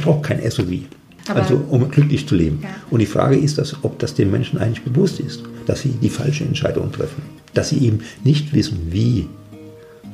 braucht 0.00 0.24
kein 0.24 0.50
SUV. 0.50 0.84
Aber 1.28 1.42
also 1.42 1.62
um 1.68 1.88
glücklich 1.90 2.26
zu 2.26 2.34
leben. 2.34 2.60
Ja. 2.62 2.70
Und 2.90 3.00
die 3.00 3.06
Frage 3.06 3.36
ist, 3.36 3.58
dass, 3.58 3.84
ob 3.84 3.98
das 3.98 4.14
den 4.14 4.30
Menschen 4.30 4.58
eigentlich 4.58 4.82
bewusst 4.82 5.20
ist, 5.20 5.42
dass 5.66 5.82
sie 5.82 5.90
die 5.90 6.10
falsche 6.10 6.44
Entscheidung 6.44 6.90
treffen. 6.90 7.22
Dass 7.54 7.68
sie 7.68 7.78
eben 7.78 8.00
nicht 8.24 8.52
wissen, 8.52 8.88
wie 8.90 9.28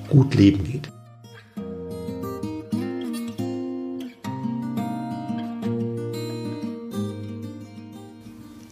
gut 0.09 0.35
Leben 0.35 0.65
geht. 0.65 0.91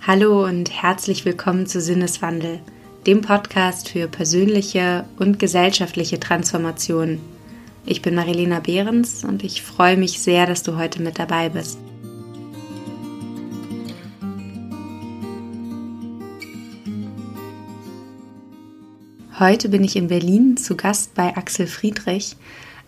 Hallo 0.06 0.44
und 0.44 0.70
herzlich 0.70 1.24
willkommen 1.24 1.66
zu 1.66 1.80
Sinneswandel, 1.80 2.60
dem 3.06 3.22
Podcast 3.22 3.88
für 3.88 4.06
persönliche 4.06 5.06
und 5.18 5.38
gesellschaftliche 5.38 6.20
Transformation. 6.20 7.20
Ich 7.86 8.00
bin 8.00 8.14
Marilena 8.14 8.60
Behrens 8.60 9.24
und 9.24 9.44
ich 9.44 9.62
freue 9.62 9.98
mich 9.98 10.20
sehr, 10.20 10.46
dass 10.46 10.62
du 10.62 10.76
heute 10.76 11.02
mit 11.02 11.18
dabei 11.18 11.50
bist. 11.50 11.78
Heute 19.38 19.68
bin 19.68 19.84
ich 19.84 19.96
in 19.96 20.08
Berlin 20.08 20.56
zu 20.56 20.76
Gast 20.76 21.14
bei 21.14 21.36
Axel 21.36 21.66
Friedrich. 21.66 22.36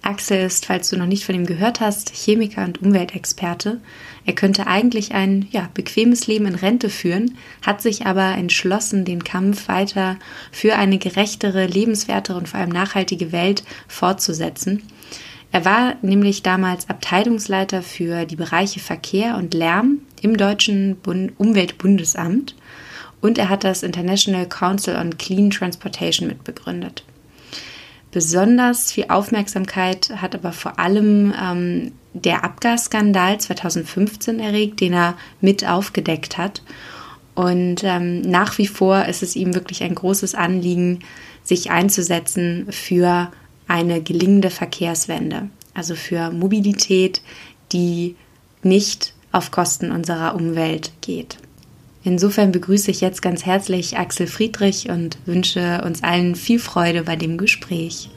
Axel 0.07 0.47
ist, 0.47 0.67
falls 0.67 0.89
du 0.89 0.97
noch 0.97 1.07
nicht 1.07 1.25
von 1.25 1.35
ihm 1.35 1.47
gehört 1.47 1.81
hast, 1.81 2.15
Chemiker 2.15 2.65
und 2.65 2.81
Umweltexperte. 2.81 3.81
Er 4.25 4.35
könnte 4.35 4.67
eigentlich 4.67 5.13
ein 5.15 5.49
ja, 5.51 5.69
bequemes 5.75 6.27
Leben 6.27 6.47
in 6.47 6.55
Rente 6.55 6.91
führen, 6.91 7.37
hat 7.65 7.83
sich 7.83 8.07
aber 8.07 8.37
entschlossen, 8.37 9.05
den 9.05 9.25
Kampf 9.25 9.69
weiter 9.69 10.17
für 10.53 10.77
eine 10.77 10.99
gerechtere, 10.99 11.67
lebenswertere 11.67 12.39
und 12.39 12.49
vor 12.49 12.61
allem 12.61 12.71
nachhaltige 12.71 13.33
Welt 13.33 13.65
fortzusetzen. 13.89 14.83
Er 15.53 15.65
war 15.65 15.97
nämlich 16.03 16.43
damals 16.43 16.89
Abteilungsleiter 16.89 17.83
für 17.83 18.27
die 18.27 18.37
Bereiche 18.37 18.81
Verkehr 18.81 19.37
und 19.37 19.55
Lärm 19.55 20.01
im 20.23 20.37
deutschen 20.37 20.97
Bund 20.97 21.33
Umweltbundesamt 21.39 22.55
und 23.21 23.39
er 23.39 23.49
hat 23.49 23.65
das 23.65 23.83
International 23.83 24.47
Council 24.47 24.97
on 24.97 25.19
Clean 25.19 25.51
Transportation 25.51 26.29
mitbegründet. 26.29 27.05
Besonders 28.17 28.93
viel 28.93 29.05
Aufmerksamkeit 29.11 30.09
hat 30.23 30.35
aber 30.35 30.53
vor 30.53 30.79
allem 30.79 31.35
ähm, 31.39 31.93
der 32.15 32.45
Abgasskandal 32.45 33.39
2015 33.39 34.41
erregt, 34.41 34.81
den 34.81 34.95
er 34.95 35.19
mit 35.43 35.69
aufgedeckt 35.69 36.39
hat. 36.39 36.63
Und 37.35 37.85
ähm, 37.85 38.23
nach 38.23 38.57
wie 38.57 38.69
vor 38.69 39.05
ist 39.05 39.23
es 39.23 39.37
ihm 39.37 39.53
wirklich 39.53 39.83
ein 39.83 39.95
großes 39.95 40.35
Anliegen, 40.35 41.01
sich 41.45 41.71
einzusetzen 41.71 42.69
für 42.71 43.31
eine 43.69 44.01
gelingende 44.01 44.49
Verkehrswende, 44.49 45.51
also 45.75 45.95
für 45.95 46.31
Mobilität, 46.31 47.21
die 47.73 48.17
nicht 48.63 49.13
auf 49.31 49.51
Kosten 49.51 49.93
unserer 49.93 50.35
Umwelt 50.35 50.91
geht. 51.03 51.37
Insofern 52.07 52.53
begrüße 52.53 52.89
ich 52.93 53.01
jetzt 53.01 53.21
ganz 53.21 53.45
herzlich 53.45 53.99
Axel 53.99 54.29
Friedrich 54.29 54.89
und 54.89 55.19
wünsche 55.27 55.83
uns 55.85 56.05
allen 56.05 56.37
viel 56.37 56.61
Freude 56.61 57.03
bei 57.03 57.17
dem 57.17 57.37
Gespräch. 57.37 58.11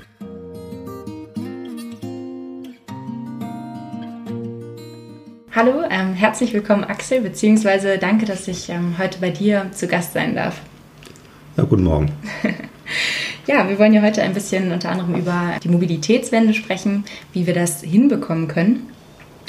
Hallo, 5.56 5.82
ähm, 5.90 6.14
herzlich 6.14 6.54
willkommen 6.54 6.84
Axel, 6.84 7.22
beziehungsweise 7.22 7.98
danke, 7.98 8.28
dass 8.28 8.48
ich 8.48 8.70
ähm, 8.70 9.00
heute 9.00 9.18
bei 9.22 9.32
dir 9.32 9.66
zu 9.72 9.88
Gast 9.88 10.14
sein 10.14 10.36
darf. 10.36 10.62
Ja, 11.58 11.64
guten 11.64 11.86
Morgen. 11.86 12.12
ja, 13.48 13.68
wir 13.68 13.80
wollen 13.80 13.94
ja 13.94 14.04
heute 14.04 14.22
ein 14.22 14.36
bisschen 14.36 14.72
unter 14.72 14.92
anderem 14.92 15.16
über 15.16 15.56
die 15.64 15.70
Mobilitätswende 15.70 16.54
sprechen, 16.54 17.06
wie 17.34 17.48
wir 17.48 17.56
das 17.56 17.82
hinbekommen 17.82 18.48
können. 18.48 18.86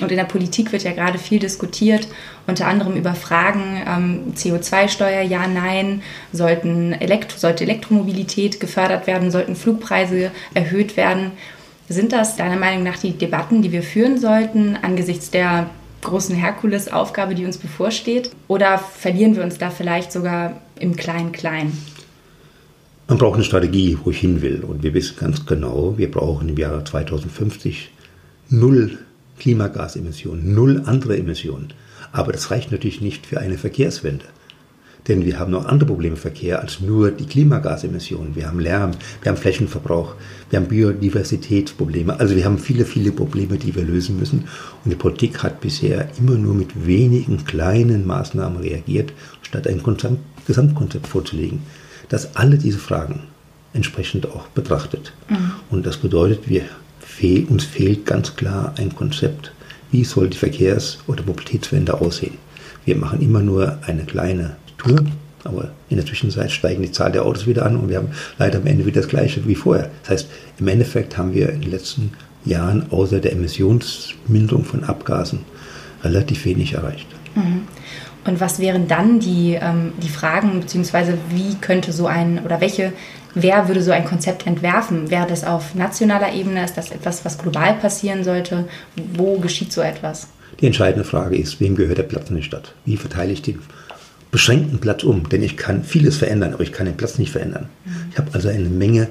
Und 0.02 0.10
in 0.10 0.16
der 0.16 0.24
Politik 0.24 0.72
wird 0.72 0.82
ja 0.82 0.92
gerade 0.92 1.18
viel 1.18 1.38
diskutiert, 1.38 2.08
unter 2.46 2.66
anderem 2.66 2.96
über 2.96 3.14
Fragen 3.14 3.82
ähm, 3.86 4.34
CO2-Steuer, 4.34 5.22
ja, 5.22 5.46
nein, 5.46 6.02
sollten 6.32 6.92
Elektro, 6.92 7.38
sollte 7.38 7.64
Elektromobilität 7.64 8.60
gefördert 8.60 9.06
werden, 9.06 9.30
sollten 9.30 9.56
Flugpreise 9.56 10.30
erhöht 10.54 10.96
werden. 10.96 11.32
Sind 11.88 12.12
das 12.12 12.36
deiner 12.36 12.56
Meinung 12.56 12.84
nach 12.84 12.98
die 12.98 13.12
Debatten, 13.12 13.62
die 13.62 13.72
wir 13.72 13.82
führen 13.82 14.18
sollten 14.18 14.76
angesichts 14.80 15.30
der 15.30 15.68
großen 16.02 16.34
Herkulesaufgabe, 16.34 17.34
die 17.34 17.44
uns 17.44 17.58
bevorsteht? 17.58 18.30
Oder 18.48 18.78
verlieren 18.78 19.36
wir 19.36 19.42
uns 19.42 19.58
da 19.58 19.70
vielleicht 19.70 20.12
sogar 20.12 20.60
im 20.78 20.96
Klein-Klein? 20.96 21.72
Man 23.08 23.18
braucht 23.18 23.34
eine 23.34 23.44
Strategie, 23.44 23.98
wo 24.04 24.10
ich 24.10 24.20
hin 24.20 24.40
will. 24.40 24.62
Und 24.62 24.84
wir 24.84 24.94
wissen 24.94 25.16
ganz 25.18 25.44
genau, 25.44 25.98
wir 25.98 26.10
brauchen 26.10 26.48
im 26.48 26.56
Jahre 26.56 26.84
2050 26.84 27.90
null 28.50 28.98
Klimagasemissionen, 29.40 30.54
null 30.54 30.82
andere 30.86 31.18
Emissionen. 31.18 31.72
Aber 32.12 32.32
das 32.32 32.50
reicht 32.52 32.70
natürlich 32.70 33.00
nicht 33.00 33.26
für 33.26 33.40
eine 33.40 33.58
Verkehrswende. 33.58 34.26
Denn 35.08 35.24
wir 35.24 35.38
haben 35.38 35.50
noch 35.50 35.64
andere 35.64 35.88
Probleme 35.88 36.14
im 36.14 36.20
Verkehr 36.20 36.60
als 36.60 36.80
nur 36.80 37.10
die 37.10 37.24
Klimagasemissionen. 37.24 38.36
Wir 38.36 38.46
haben 38.46 38.60
Lärm, 38.60 38.92
wir 39.22 39.32
haben 39.32 39.38
Flächenverbrauch, 39.38 40.14
wir 40.50 40.58
haben 40.58 40.68
Biodiversitätsprobleme. 40.68 42.20
Also 42.20 42.36
wir 42.36 42.44
haben 42.44 42.58
viele, 42.58 42.84
viele 42.84 43.10
Probleme, 43.10 43.56
die 43.56 43.74
wir 43.74 43.82
lösen 43.82 44.18
müssen. 44.18 44.44
Und 44.84 44.90
die 44.90 44.96
Politik 44.96 45.42
hat 45.42 45.60
bisher 45.60 46.08
immer 46.18 46.36
nur 46.36 46.54
mit 46.54 46.86
wenigen 46.86 47.44
kleinen 47.44 48.06
Maßnahmen 48.06 48.60
reagiert, 48.60 49.12
statt 49.42 49.66
ein 49.66 49.82
Gesamtkonzept 50.46 51.06
vorzulegen, 51.06 51.62
das 52.08 52.36
alle 52.36 52.58
diese 52.58 52.78
Fragen 52.78 53.20
entsprechend 53.72 54.26
auch 54.26 54.48
betrachtet. 54.48 55.12
Mhm. 55.28 55.52
Und 55.70 55.86
das 55.86 55.96
bedeutet, 55.96 56.48
wir 56.48 56.64
fehl, 57.20 57.44
uns 57.44 57.64
fehlt 57.64 58.06
ganz 58.06 58.34
klar 58.34 58.74
ein 58.78 58.94
Konzept. 58.94 59.52
Wie 59.90 60.04
soll 60.04 60.30
die 60.30 60.38
Verkehrs- 60.38 60.98
oder 61.06 61.22
Mobilitätswende 61.24 62.00
aussehen? 62.00 62.38
Wir 62.86 62.96
machen 62.96 63.20
immer 63.20 63.40
nur 63.40 63.78
eine 63.86 64.04
kleine 64.04 64.56
Tour, 64.78 65.04
aber 65.44 65.70
in 65.90 65.96
der 65.96 66.06
Zwischenzeit 66.06 66.50
steigen 66.50 66.82
die 66.82 66.92
Zahl 66.92 67.12
der 67.12 67.26
Autos 67.26 67.46
wieder 67.46 67.66
an 67.66 67.76
und 67.76 67.90
wir 67.90 67.98
haben 67.98 68.10
leider 68.38 68.58
am 68.58 68.66
Ende 68.66 68.86
wieder 68.86 69.02
das 69.02 69.10
gleiche 69.10 69.46
wie 69.46 69.54
vorher. 69.54 69.90
Das 70.02 70.10
heißt, 70.10 70.28
im 70.58 70.68
Endeffekt 70.68 71.18
haben 71.18 71.34
wir 71.34 71.50
in 71.50 71.60
den 71.60 71.70
letzten 71.70 72.12
Jahren 72.46 72.90
außer 72.90 73.20
der 73.20 73.32
Emissionsminderung 73.32 74.64
von 74.64 74.84
Abgasen 74.84 75.40
relativ 76.02 76.46
wenig 76.46 76.72
erreicht. 76.72 77.06
Mhm. 77.34 77.62
Und 78.24 78.40
was 78.40 78.58
wären 78.58 78.88
dann 78.88 79.20
die, 79.20 79.58
ähm, 79.60 79.92
die 80.02 80.08
Fragen, 80.08 80.60
beziehungsweise 80.60 81.18
wie 81.30 81.54
könnte 81.60 81.92
so 81.92 82.06
ein 82.06 82.40
oder 82.44 82.60
welche 82.60 82.92
Wer 83.34 83.68
würde 83.68 83.82
so 83.82 83.92
ein 83.92 84.04
Konzept 84.04 84.46
entwerfen? 84.46 85.10
Wäre 85.10 85.26
das 85.26 85.44
auf 85.44 85.74
nationaler 85.74 86.32
Ebene? 86.32 86.64
Ist 86.64 86.76
das 86.76 86.90
etwas, 86.90 87.24
was 87.24 87.38
global 87.38 87.74
passieren 87.74 88.24
sollte? 88.24 88.68
Wo 89.14 89.38
geschieht 89.38 89.72
so 89.72 89.80
etwas? 89.80 90.28
Die 90.60 90.66
entscheidende 90.66 91.04
Frage 91.04 91.36
ist, 91.36 91.60
wem 91.60 91.76
gehört 91.76 91.98
der 91.98 92.02
Platz 92.04 92.28
in 92.28 92.36
der 92.36 92.42
Stadt? 92.42 92.74
Wie 92.84 92.96
verteile 92.96 93.32
ich 93.32 93.42
den 93.42 93.60
beschränkten 94.30 94.78
Platz 94.78 95.04
um? 95.04 95.28
Denn 95.28 95.42
ich 95.42 95.56
kann 95.56 95.84
vieles 95.84 96.16
verändern, 96.16 96.54
aber 96.54 96.62
ich 96.62 96.72
kann 96.72 96.86
den 96.86 96.96
Platz 96.96 97.18
nicht 97.18 97.32
verändern. 97.32 97.68
Ich 98.10 98.18
habe 98.18 98.30
also 98.32 98.48
eine 98.48 98.68
Menge, 98.68 99.08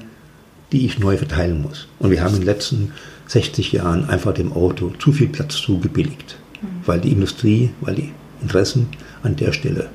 die 0.72 0.86
ich 0.86 1.00
neu 1.00 1.18
verteilen 1.18 1.62
muss. 1.62 1.88
Und 2.00 2.12
wir 2.12 2.22
haben 2.22 2.34
in 2.34 2.42
den 2.42 2.46
letzten 2.46 2.94
60 3.28 3.72
Jahren 3.72 4.10
einfach 4.10 4.34
dem 4.34 4.54
Auto 4.54 4.92
zu 5.00 5.12
viel 5.12 5.28
Platz 5.28 5.56
zugebilligt, 5.56 6.38
weil 6.86 7.00
die 7.00 7.12
Industrie, 7.12 7.72
weil 7.82 7.96
die 7.96 8.12
Interessen 8.42 8.88
an 9.24 9.36
der 9.36 9.54
Stelle 9.54 9.90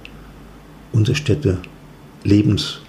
unsere 0.92 1.16
Städte 1.16 1.58
lebens- 2.24 2.80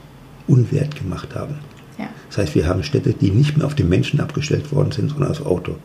unwert 0.47 0.95
gemacht 0.95 1.35
haben. 1.35 1.55
Ja. 1.97 2.09
Das 2.29 2.37
heißt, 2.39 2.55
wir 2.55 2.67
haben 2.67 2.83
Städte, 2.83 3.13
die 3.13 3.31
nicht 3.31 3.57
mehr 3.57 3.65
auf 3.65 3.75
den 3.75 3.89
Menschen 3.89 4.19
abgestellt 4.19 4.71
worden 4.71 4.91
sind, 4.91 5.09
sondern 5.09 5.31
aufs 5.31 5.41
Auto. 5.41 5.75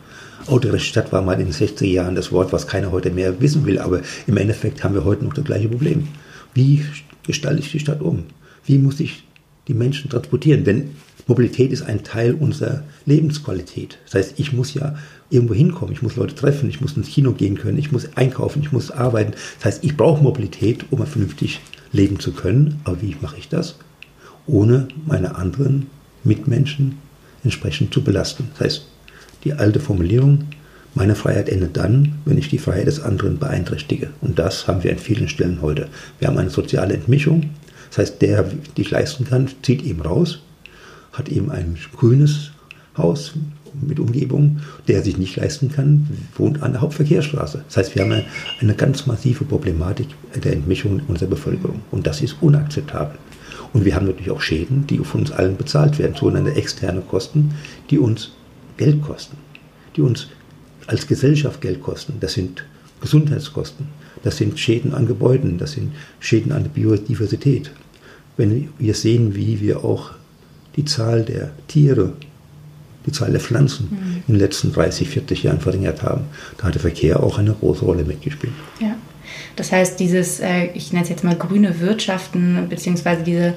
Autogerechte 0.47 0.87
Stadt 0.87 1.11
war 1.11 1.21
mal 1.21 1.39
in 1.39 1.45
den 1.47 1.53
60er 1.53 1.85
Jahren 1.85 2.15
das 2.15 2.31
Wort, 2.31 2.51
was 2.51 2.67
keiner 2.67 2.91
heute 2.91 3.11
mehr 3.11 3.39
wissen 3.41 3.65
will, 3.65 3.79
aber 3.79 4.01
im 4.27 4.37
Endeffekt 4.37 4.83
haben 4.83 4.95
wir 4.95 5.05
heute 5.05 5.23
noch 5.23 5.33
das 5.33 5.45
gleiche 5.45 5.69
Problem. 5.69 6.07
Wie 6.53 6.83
gestalte 7.23 7.59
ich 7.59 7.71
die 7.71 7.79
Stadt 7.79 8.01
um? 8.01 8.23
Wie 8.65 8.77
muss 8.77 8.99
ich 8.99 9.23
die 9.67 9.73
Menschen 9.73 10.09
transportieren? 10.09 10.63
Denn 10.63 10.91
Mobilität 11.27 11.71
ist 11.71 11.83
ein 11.83 12.03
Teil 12.03 12.33
unserer 12.33 12.83
Lebensqualität. 13.05 13.99
Das 14.05 14.15
heißt, 14.15 14.33
ich 14.37 14.51
muss 14.51 14.73
ja 14.73 14.95
irgendwo 15.29 15.53
hinkommen, 15.53 15.93
ich 15.93 16.01
muss 16.01 16.15
Leute 16.15 16.35
treffen, 16.35 16.69
ich 16.69 16.81
muss 16.81 16.97
ins 16.97 17.07
Kino 17.07 17.31
gehen 17.31 17.57
können, 17.57 17.77
ich 17.77 17.91
muss 17.91 18.17
einkaufen, 18.17 18.61
ich 18.61 18.71
muss 18.71 18.91
arbeiten. 18.91 19.33
Das 19.57 19.65
heißt, 19.65 19.83
ich 19.83 19.95
brauche 19.95 20.23
Mobilität, 20.23 20.85
um 20.89 21.05
vernünftig 21.05 21.61
leben 21.93 22.19
zu 22.19 22.33
können. 22.33 22.81
Aber 22.83 23.01
wie 23.01 23.15
mache 23.21 23.37
ich 23.37 23.47
das? 23.47 23.75
Ohne 24.47 24.87
meine 25.05 25.35
anderen 25.35 25.87
Mitmenschen 26.23 26.97
entsprechend 27.43 27.93
zu 27.93 28.03
belasten. 28.03 28.49
Das 28.53 28.65
heißt, 28.65 28.85
die 29.43 29.53
alte 29.53 29.79
Formulierung, 29.79 30.45
meine 30.93 31.15
Freiheit 31.15 31.49
endet 31.49 31.77
dann, 31.77 32.19
wenn 32.25 32.37
ich 32.37 32.49
die 32.49 32.57
Freiheit 32.57 32.87
des 32.87 33.01
anderen 33.01 33.39
beeinträchtige. 33.39 34.09
Und 34.21 34.37
das 34.37 34.67
haben 34.67 34.83
wir 34.83 34.91
an 34.91 34.97
vielen 34.97 35.29
Stellen 35.29 35.61
heute. 35.61 35.87
Wir 36.19 36.27
haben 36.27 36.37
eine 36.37 36.49
soziale 36.49 36.93
Entmischung. 36.93 37.49
Das 37.89 37.99
heißt, 37.99 38.21
der, 38.21 38.43
der 38.43 38.53
sich 38.75 38.91
leisten 38.91 39.25
kann, 39.25 39.49
zieht 39.63 39.83
eben 39.83 40.01
raus, 40.01 40.39
hat 41.13 41.29
eben 41.29 41.49
ein 41.49 41.77
grünes 41.95 42.51
Haus 42.97 43.33
mit 43.81 43.99
Umgebung. 43.99 44.59
Der 44.87 45.01
sich 45.01 45.17
nicht 45.17 45.37
leisten 45.37 45.71
kann, 45.71 46.09
wohnt 46.35 46.61
an 46.61 46.73
der 46.73 46.81
Hauptverkehrsstraße. 46.81 47.63
Das 47.67 47.77
heißt, 47.77 47.95
wir 47.95 48.03
haben 48.03 48.11
eine, 48.11 48.25
eine 48.59 48.75
ganz 48.75 49.07
massive 49.07 49.45
Problematik 49.45 50.07
der 50.43 50.53
Entmischung 50.53 51.01
unserer 51.07 51.29
Bevölkerung. 51.29 51.81
Und 51.89 52.05
das 52.05 52.21
ist 52.21 52.35
unakzeptabel. 52.41 53.17
Und 53.73 53.85
wir 53.85 53.95
haben 53.95 54.05
natürlich 54.05 54.31
auch 54.31 54.41
Schäden, 54.41 54.85
die 54.87 54.97
von 54.99 55.21
uns 55.21 55.31
allen 55.31 55.57
bezahlt 55.57 55.97
werden, 55.99 56.15
sogenannte 56.15 56.55
externe 56.55 57.01
Kosten, 57.01 57.51
die 57.89 57.97
uns 57.97 58.31
Geld 58.77 59.01
kosten, 59.01 59.37
die 59.95 60.01
uns 60.01 60.27
als 60.87 61.07
Gesellschaft 61.07 61.61
Geld 61.61 61.81
kosten. 61.81 62.13
Das 62.19 62.33
sind 62.33 62.65
Gesundheitskosten, 62.99 63.87
das 64.23 64.37
sind 64.37 64.59
Schäden 64.59 64.93
an 64.93 65.07
Gebäuden, 65.07 65.57
das 65.57 65.73
sind 65.73 65.93
Schäden 66.19 66.51
an 66.51 66.63
der 66.63 66.69
Biodiversität. 66.69 67.71
Wenn 68.37 68.69
wir 68.77 68.93
sehen, 68.93 69.35
wie 69.35 69.59
wir 69.61 69.83
auch 69.83 70.11
die 70.75 70.85
Zahl 70.85 71.23
der 71.23 71.51
Tiere, 71.67 72.13
die 73.05 73.11
Zahl 73.11 73.31
der 73.31 73.39
Pflanzen 73.39 73.87
mhm. 73.89 74.23
in 74.27 74.33
den 74.35 74.39
letzten 74.39 74.71
30, 74.71 75.09
40 75.09 75.43
Jahren 75.43 75.59
verringert 75.59 76.03
haben, 76.03 76.25
da 76.57 76.65
hat 76.65 76.75
der 76.75 76.81
Verkehr 76.81 77.21
auch 77.21 77.39
eine 77.39 77.53
große 77.53 77.83
Rolle 77.83 78.03
mitgespielt. 78.03 78.53
Ja. 78.79 78.95
Das 79.55 79.71
heißt, 79.71 79.99
dieses, 79.99 80.39
äh, 80.39 80.69
ich 80.73 80.91
nenne 80.93 81.03
es 81.03 81.09
jetzt 81.09 81.23
mal 81.23 81.35
grüne 81.35 81.79
Wirtschaften, 81.79 82.67
beziehungsweise 82.69 83.23
diese 83.23 83.53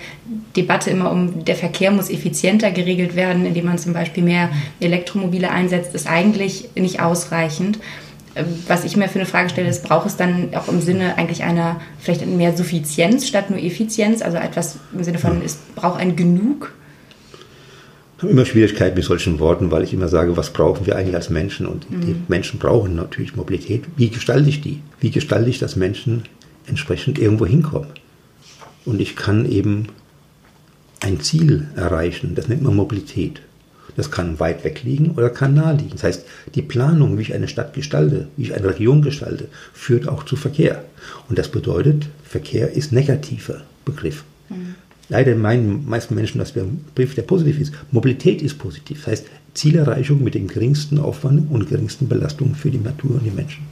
Debatte 0.56 0.90
immer 0.90 1.10
um, 1.10 1.44
der 1.44 1.56
Verkehr 1.56 1.90
muss 1.90 2.10
effizienter 2.10 2.70
geregelt 2.70 3.16
werden, 3.16 3.46
indem 3.46 3.66
man 3.66 3.78
zum 3.78 3.92
Beispiel 3.92 4.22
mehr 4.22 4.50
Elektromobile 4.80 5.50
einsetzt, 5.50 5.94
ist 5.94 6.08
eigentlich 6.08 6.70
nicht 6.74 7.00
ausreichend. 7.00 7.78
Ähm, 8.36 8.46
was 8.66 8.84
ich 8.84 8.96
mir 8.96 9.08
für 9.08 9.18
eine 9.18 9.26
Frage 9.26 9.50
stelle, 9.50 9.68
ist, 9.68 9.84
braucht 9.84 10.06
es 10.06 10.16
dann 10.16 10.54
auch 10.54 10.68
im 10.68 10.80
Sinne 10.80 11.16
eigentlich 11.16 11.44
einer, 11.44 11.80
vielleicht 11.98 12.26
mehr 12.26 12.56
Suffizienz 12.56 13.26
statt 13.26 13.50
nur 13.50 13.58
Effizienz? 13.58 14.22
Also 14.22 14.38
etwas 14.38 14.78
im 14.92 15.04
Sinne 15.04 15.18
von, 15.18 15.42
es 15.44 15.58
braucht 15.74 16.00
ein 16.00 16.16
Genug? 16.16 16.72
Ich 18.24 18.26
habe 18.26 18.40
immer 18.40 18.46
Schwierigkeiten 18.46 18.96
mit 18.96 19.04
solchen 19.04 19.38
Worten, 19.38 19.70
weil 19.70 19.82
ich 19.82 19.92
immer 19.92 20.08
sage, 20.08 20.34
was 20.34 20.50
brauchen 20.50 20.86
wir 20.86 20.96
eigentlich 20.96 21.14
als 21.14 21.28
Menschen? 21.28 21.66
Und 21.66 21.90
mhm. 21.90 22.00
die 22.00 22.16
Menschen 22.28 22.58
brauchen 22.58 22.96
natürlich 22.96 23.36
Mobilität. 23.36 23.84
Wie 23.98 24.08
gestalte 24.08 24.48
ich 24.48 24.62
die? 24.62 24.80
Wie 24.98 25.10
gestalte 25.10 25.50
ich, 25.50 25.58
dass 25.58 25.76
Menschen 25.76 26.22
entsprechend 26.66 27.18
irgendwo 27.18 27.44
hinkommen? 27.44 27.90
Und 28.86 29.02
ich 29.02 29.14
kann 29.14 29.44
eben 29.44 29.88
ein 31.00 31.20
Ziel 31.20 31.68
erreichen, 31.76 32.34
das 32.34 32.48
nennt 32.48 32.62
man 32.62 32.74
Mobilität. 32.74 33.42
Das 33.94 34.10
kann 34.10 34.40
weit 34.40 34.64
weg 34.64 34.84
liegen 34.84 35.10
oder 35.10 35.28
kann 35.28 35.52
nah 35.52 35.72
liegen. 35.72 35.90
Das 35.90 36.04
heißt, 36.04 36.24
die 36.54 36.62
Planung, 36.62 37.18
wie 37.18 37.22
ich 37.22 37.34
eine 37.34 37.46
Stadt 37.46 37.74
gestalte, 37.74 38.28
wie 38.38 38.44
ich 38.44 38.54
eine 38.54 38.66
Region 38.66 39.02
gestalte, 39.02 39.48
führt 39.74 40.08
auch 40.08 40.22
zu 40.22 40.36
Verkehr. 40.36 40.82
Und 41.28 41.38
das 41.38 41.50
bedeutet, 41.50 42.06
Verkehr 42.24 42.72
ist 42.72 42.90
negativer 42.90 43.64
Begriff. 43.84 44.24
Mhm. 44.48 44.76
Leider 45.08 45.34
meinen 45.34 45.88
meisten 45.88 46.14
Menschen, 46.14 46.38
dass 46.38 46.52
der 46.52 46.64
Begriff 46.94 47.14
der 47.14 47.22
positiv 47.22 47.60
ist. 47.60 47.72
Mobilität 47.90 48.42
ist 48.42 48.58
positiv. 48.58 49.04
Das 49.04 49.12
heißt, 49.12 49.26
Zielerreichung 49.54 50.24
mit 50.24 50.34
dem 50.34 50.48
geringsten 50.48 50.98
Aufwand 50.98 51.50
und 51.50 51.68
geringsten 51.68 52.08
Belastung 52.08 52.54
für 52.54 52.70
die 52.70 52.78
Natur 52.78 53.12
und 53.12 53.24
die 53.24 53.30
Menschen. 53.30 53.62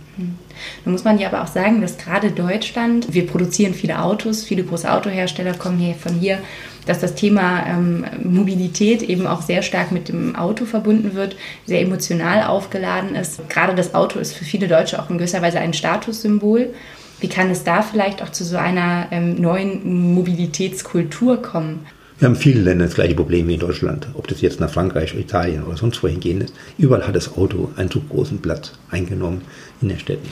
Nun 0.85 0.93
muss 0.93 1.05
man 1.05 1.19
ja 1.19 1.29
aber 1.29 1.43
auch 1.43 1.49
sagen, 1.49 1.81
dass 1.81 1.97
gerade 1.97 2.31
Deutschland, 2.31 3.13
wir 3.13 3.27
produzieren 3.27 3.75
viele 3.75 4.01
Autos, 4.01 4.45
viele 4.45 4.63
große 4.63 4.93
Autohersteller 4.93 5.55
kommen 5.55 5.79
hier 5.79 5.95
von 5.95 6.15
hier 6.15 6.39
dass 6.87 7.01
das 7.01 7.15
Thema 7.15 7.65
ähm, 7.67 8.05
Mobilität 8.25 9.03
eben 9.03 9.27
auch 9.27 9.43
sehr 9.43 9.63
stark 9.63 9.93
mit 9.93 10.09
dem 10.09 10.35
Auto 10.37 10.65
verbunden 10.65 11.15
wird, 11.15 11.37
sehr 11.67 11.81
emotional 11.81 12.45
aufgeladen 12.45 13.15
ist. 13.15 13.49
Gerade 13.49 13.75
das 13.75 13.95
Auto 13.95 14.19
ist 14.19 14.35
für 14.35 14.45
viele 14.45 14.69
Deutsche 14.69 15.01
auch 15.01 15.11
in 15.11 15.19
gewisser 15.19 15.43
Weise 15.43 15.61
ein 15.61 15.75
Statussymbol. 15.75 16.75
Wie 17.23 17.29
kann 17.29 17.51
es 17.51 17.63
da 17.63 17.83
vielleicht 17.83 18.21
auch 18.21 18.31
zu 18.31 18.43
so 18.43 18.57
einer 18.57 19.07
ähm, 19.13 19.41
neuen 19.41 20.13
Mobilitätskultur 20.15 21.41
kommen? 21.41 21.87
Wir 22.19 22.29
haben 22.29 22.37
viele 22.37 22.61
Länder 22.61 22.85
das 22.87 22.95
gleiche 22.95 23.15
Problem 23.15 23.47
wie 23.47 23.55
in 23.55 23.61
Deutschland, 23.61 24.09
ob 24.15 24.27
das 24.27 24.41
jetzt 24.41 24.61
nach 24.61 24.71
Frankreich, 24.71 25.15
Italien 25.15 25.63
oder 25.63 25.77
sonst 25.77 26.03
wohin 26.03 26.21
gehen 26.21 26.41
ist. 26.41 26.53
Überall 26.79 27.07
hat 27.07 27.15
das 27.15 27.37
Auto 27.37 27.71
einen 27.77 27.91
zu 27.91 28.01
großen 28.01 28.39
Platz 28.41 28.73
eingenommen 28.91 29.43
in 29.81 29.89
den 29.89 29.99
Städten. 30.01 30.29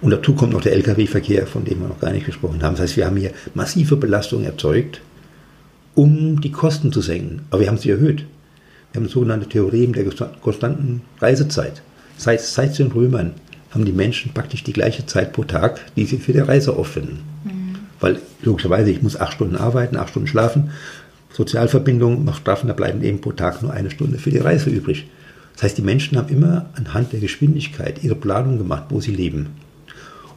Und 0.00 0.10
dazu 0.10 0.34
kommt 0.34 0.52
noch 0.52 0.60
der 0.60 0.72
Lkw-Verkehr, 0.72 1.46
von 1.46 1.64
dem 1.64 1.80
wir 1.80 1.88
noch 1.88 2.00
gar 2.00 2.10
nicht 2.10 2.26
gesprochen 2.26 2.62
haben. 2.62 2.74
Das 2.74 2.82
heißt, 2.82 2.96
wir 2.96 3.06
haben 3.06 3.16
hier 3.16 3.30
massive 3.54 3.96
Belastungen 3.96 4.44
erzeugt 4.44 5.00
um 5.94 6.40
die 6.40 6.50
Kosten 6.50 6.92
zu 6.92 7.00
senken. 7.00 7.42
Aber 7.50 7.60
wir 7.60 7.68
haben 7.68 7.78
sie 7.78 7.90
erhöht. 7.90 8.26
Wir 8.92 9.00
haben 9.00 9.08
sogenannte 9.08 9.48
Theorem 9.48 9.92
der 9.92 10.04
konstanten 10.40 11.02
Reisezeit. 11.20 11.82
Seit, 12.16 12.40
seit 12.40 12.78
den 12.78 12.92
Römern 12.92 13.32
haben 13.74 13.84
die 13.84 13.92
Menschen 13.92 14.32
praktisch 14.32 14.62
die 14.62 14.72
gleiche 14.72 15.04
Zeit 15.04 15.32
pro 15.32 15.44
Tag, 15.44 15.80
die 15.96 16.06
sie 16.06 16.18
für 16.18 16.32
die 16.32 16.38
Reise 16.38 16.76
aufwenden. 16.76 17.20
Mhm. 17.44 17.76
Weil 18.00 18.20
logischerweise, 18.42 18.90
ich 18.90 19.02
muss 19.02 19.18
acht 19.18 19.34
Stunden 19.34 19.56
arbeiten, 19.56 19.96
acht 19.96 20.10
Stunden 20.10 20.28
schlafen. 20.28 20.70
Sozialverbindungen 21.32 22.24
macht 22.24 22.42
straffen, 22.42 22.68
da 22.68 22.74
bleiben 22.74 23.02
eben 23.02 23.20
pro 23.20 23.32
Tag 23.32 23.62
nur 23.62 23.72
eine 23.72 23.90
Stunde 23.90 24.18
für 24.18 24.30
die 24.30 24.38
Reise 24.38 24.70
übrig. 24.70 25.06
Das 25.54 25.64
heißt, 25.64 25.78
die 25.78 25.82
Menschen 25.82 26.16
haben 26.16 26.28
immer 26.28 26.66
anhand 26.74 27.12
der 27.12 27.20
Geschwindigkeit 27.20 28.02
ihre 28.02 28.14
Planung 28.14 28.58
gemacht, 28.58 28.84
wo 28.90 29.00
sie 29.00 29.14
leben. 29.14 29.48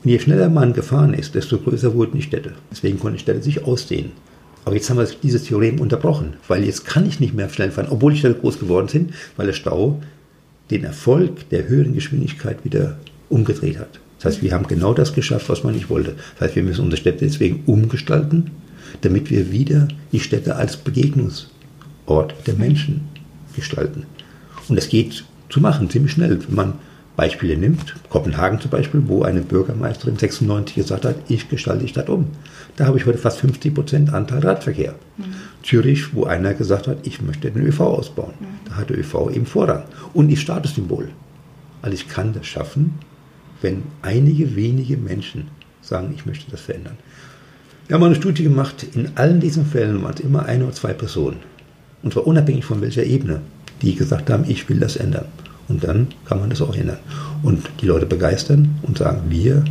Und 0.04 0.10
je 0.10 0.20
schneller 0.20 0.50
man 0.50 0.74
gefahren 0.74 1.14
ist, 1.14 1.36
desto 1.36 1.58
größer 1.58 1.94
wurden 1.94 2.18
die 2.18 2.24
Städte. 2.24 2.54
Deswegen 2.72 3.00
konnten 3.00 3.18
die 3.18 3.24
Städte 3.24 3.44
sich 3.44 3.64
ausdehnen. 3.64 4.12
Aber 4.66 4.76
jetzt 4.76 4.90
haben 4.90 4.98
wir 4.98 5.08
dieses 5.24 5.44
Theorem 5.44 5.80
unterbrochen, 5.80 6.34
weil 6.48 6.64
jetzt 6.64 6.86
kann 6.86 7.08
ich 7.08 7.20
nicht 7.20 7.34
mehr 7.34 7.50
schnell 7.50 7.72
fahren, 7.72 7.88
obwohl 7.90 8.14
die 8.14 8.20
Städte 8.20 8.40
groß 8.40 8.60
geworden 8.60 8.88
sind, 8.90 9.14
weil 9.38 9.48
der 9.48 9.54
Stau 9.54 10.02
den 10.70 10.84
Erfolg 10.84 11.50
der 11.50 11.68
höheren 11.68 11.94
Geschwindigkeit 11.94 12.66
wieder 12.66 12.98
umgedreht 13.30 13.80
hat. 13.80 14.00
Das 14.18 14.34
heißt, 14.34 14.44
wir 14.44 14.54
haben 14.54 14.68
genau 14.68 14.94
das 14.94 15.14
geschafft, 15.14 15.50
was 15.50 15.64
man 15.64 15.74
nicht 15.74 15.90
wollte. 15.90 16.16
Das 16.34 16.48
heißt, 16.48 16.56
wir 16.56 16.64
müssen 16.64 16.86
unsere 16.86 17.00
Städte 17.00 17.26
deswegen 17.26 17.64
umgestalten, 17.66 18.52
damit 19.02 19.30
wir 19.30 19.52
wieder 19.52 19.88
die 20.12 20.20
Städte 20.20 20.56
als 20.56 20.78
Begegnungsort 20.78 22.34
der 22.46 22.56
Menschen 22.56 23.02
gestalten. 23.56 24.06
Und 24.68 24.76
das 24.76 24.90
geht 24.90 25.24
zu 25.50 25.62
machen, 25.62 25.90
ziemlich 25.90 26.14
schnell. 26.14 26.40
Wenn 26.48 26.56
man 26.56 26.74
Beispiele 27.16 27.58
nimmt, 27.58 27.96
Kopenhagen 28.10 28.60
zum 28.60 28.70
Beispiel, 28.70 29.02
wo 29.08 29.24
eine 29.24 29.42
Bürgermeisterin 29.42 30.18
96 30.18 30.76
gesagt 30.76 31.06
hat, 31.06 31.16
ich 31.28 31.50
gestalte 31.50 31.84
die 31.84 31.90
Stadt 31.90 32.10
um. 32.10 32.28
Da 32.76 32.86
habe 32.86 32.98
ich 32.98 33.08
heute 33.08 33.18
fast 33.18 33.40
50 33.40 33.74
Prozent 33.74 34.14
Anteil 34.14 34.40
Radverkehr. 34.40 34.94
Mhm. 35.18 35.24
Zürich, 35.64 36.14
wo 36.14 36.26
einer 36.26 36.54
gesagt 36.54 36.88
hat, 36.88 37.00
ich 37.04 37.22
möchte 37.22 37.50
den 37.50 37.66
ÖV 37.66 37.82
ausbauen. 37.82 38.34
Mhm. 38.40 38.46
Da 38.70 38.76
hat 38.76 38.92
der 38.92 39.00
ÖV 39.00 39.32
eben 39.32 39.48
Vorrang. 39.48 39.84
Und 40.14 40.28
die 40.28 40.38
Statussymbol. 40.38 41.10
Also 41.82 41.96
ich 41.96 42.08
kann 42.08 42.34
das 42.34 42.46
schaffen, 42.46 42.94
wenn 43.62 43.84
einige 44.02 44.56
wenige 44.56 44.98
Menschen 44.98 45.48
sagen, 45.82 46.14
ich 46.16 46.26
möchte 46.26 46.52
das 46.52 46.62
verändern. 46.62 46.98
Wir 47.88 47.96
haben 47.96 48.04
eine 48.04 48.16
Studie 48.16 48.44
gemacht, 48.44 48.86
in 48.94 49.12
allen 49.16 49.40
diesen 49.40 49.66
Fällen 49.66 50.04
waren 50.04 50.14
es 50.14 50.20
immer 50.20 50.46
eine 50.46 50.66
oder 50.66 50.74
zwei 50.74 50.94
Personen. 50.94 51.38
Und 52.04 52.14
zwar 52.14 52.28
unabhängig 52.28 52.66
von 52.66 52.82
welcher 52.82 53.04
Ebene, 53.04 53.42
die 53.82 53.96
gesagt 53.96 54.30
haben, 54.30 54.44
ich 54.48 54.68
will 54.70 54.80
das 54.80 54.98
ändern. 54.98 55.26
Und 55.68 55.84
dann 55.84 56.08
kann 56.26 56.40
man 56.40 56.50
das 56.50 56.62
auch 56.62 56.76
ändern. 56.76 57.00
Und 57.44 57.70
die 57.82 57.86
Leute 57.86 58.06
begeistern 58.06 58.78
und 58.84 58.98
sagen, 58.98 59.24
wir 59.30 59.64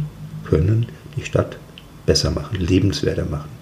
können 0.45 0.87
die 1.17 1.25
Stadt 1.25 1.57
besser 2.07 2.31
machen, 2.31 2.59
lebenswerter 2.59 3.27
machen. 3.27 3.56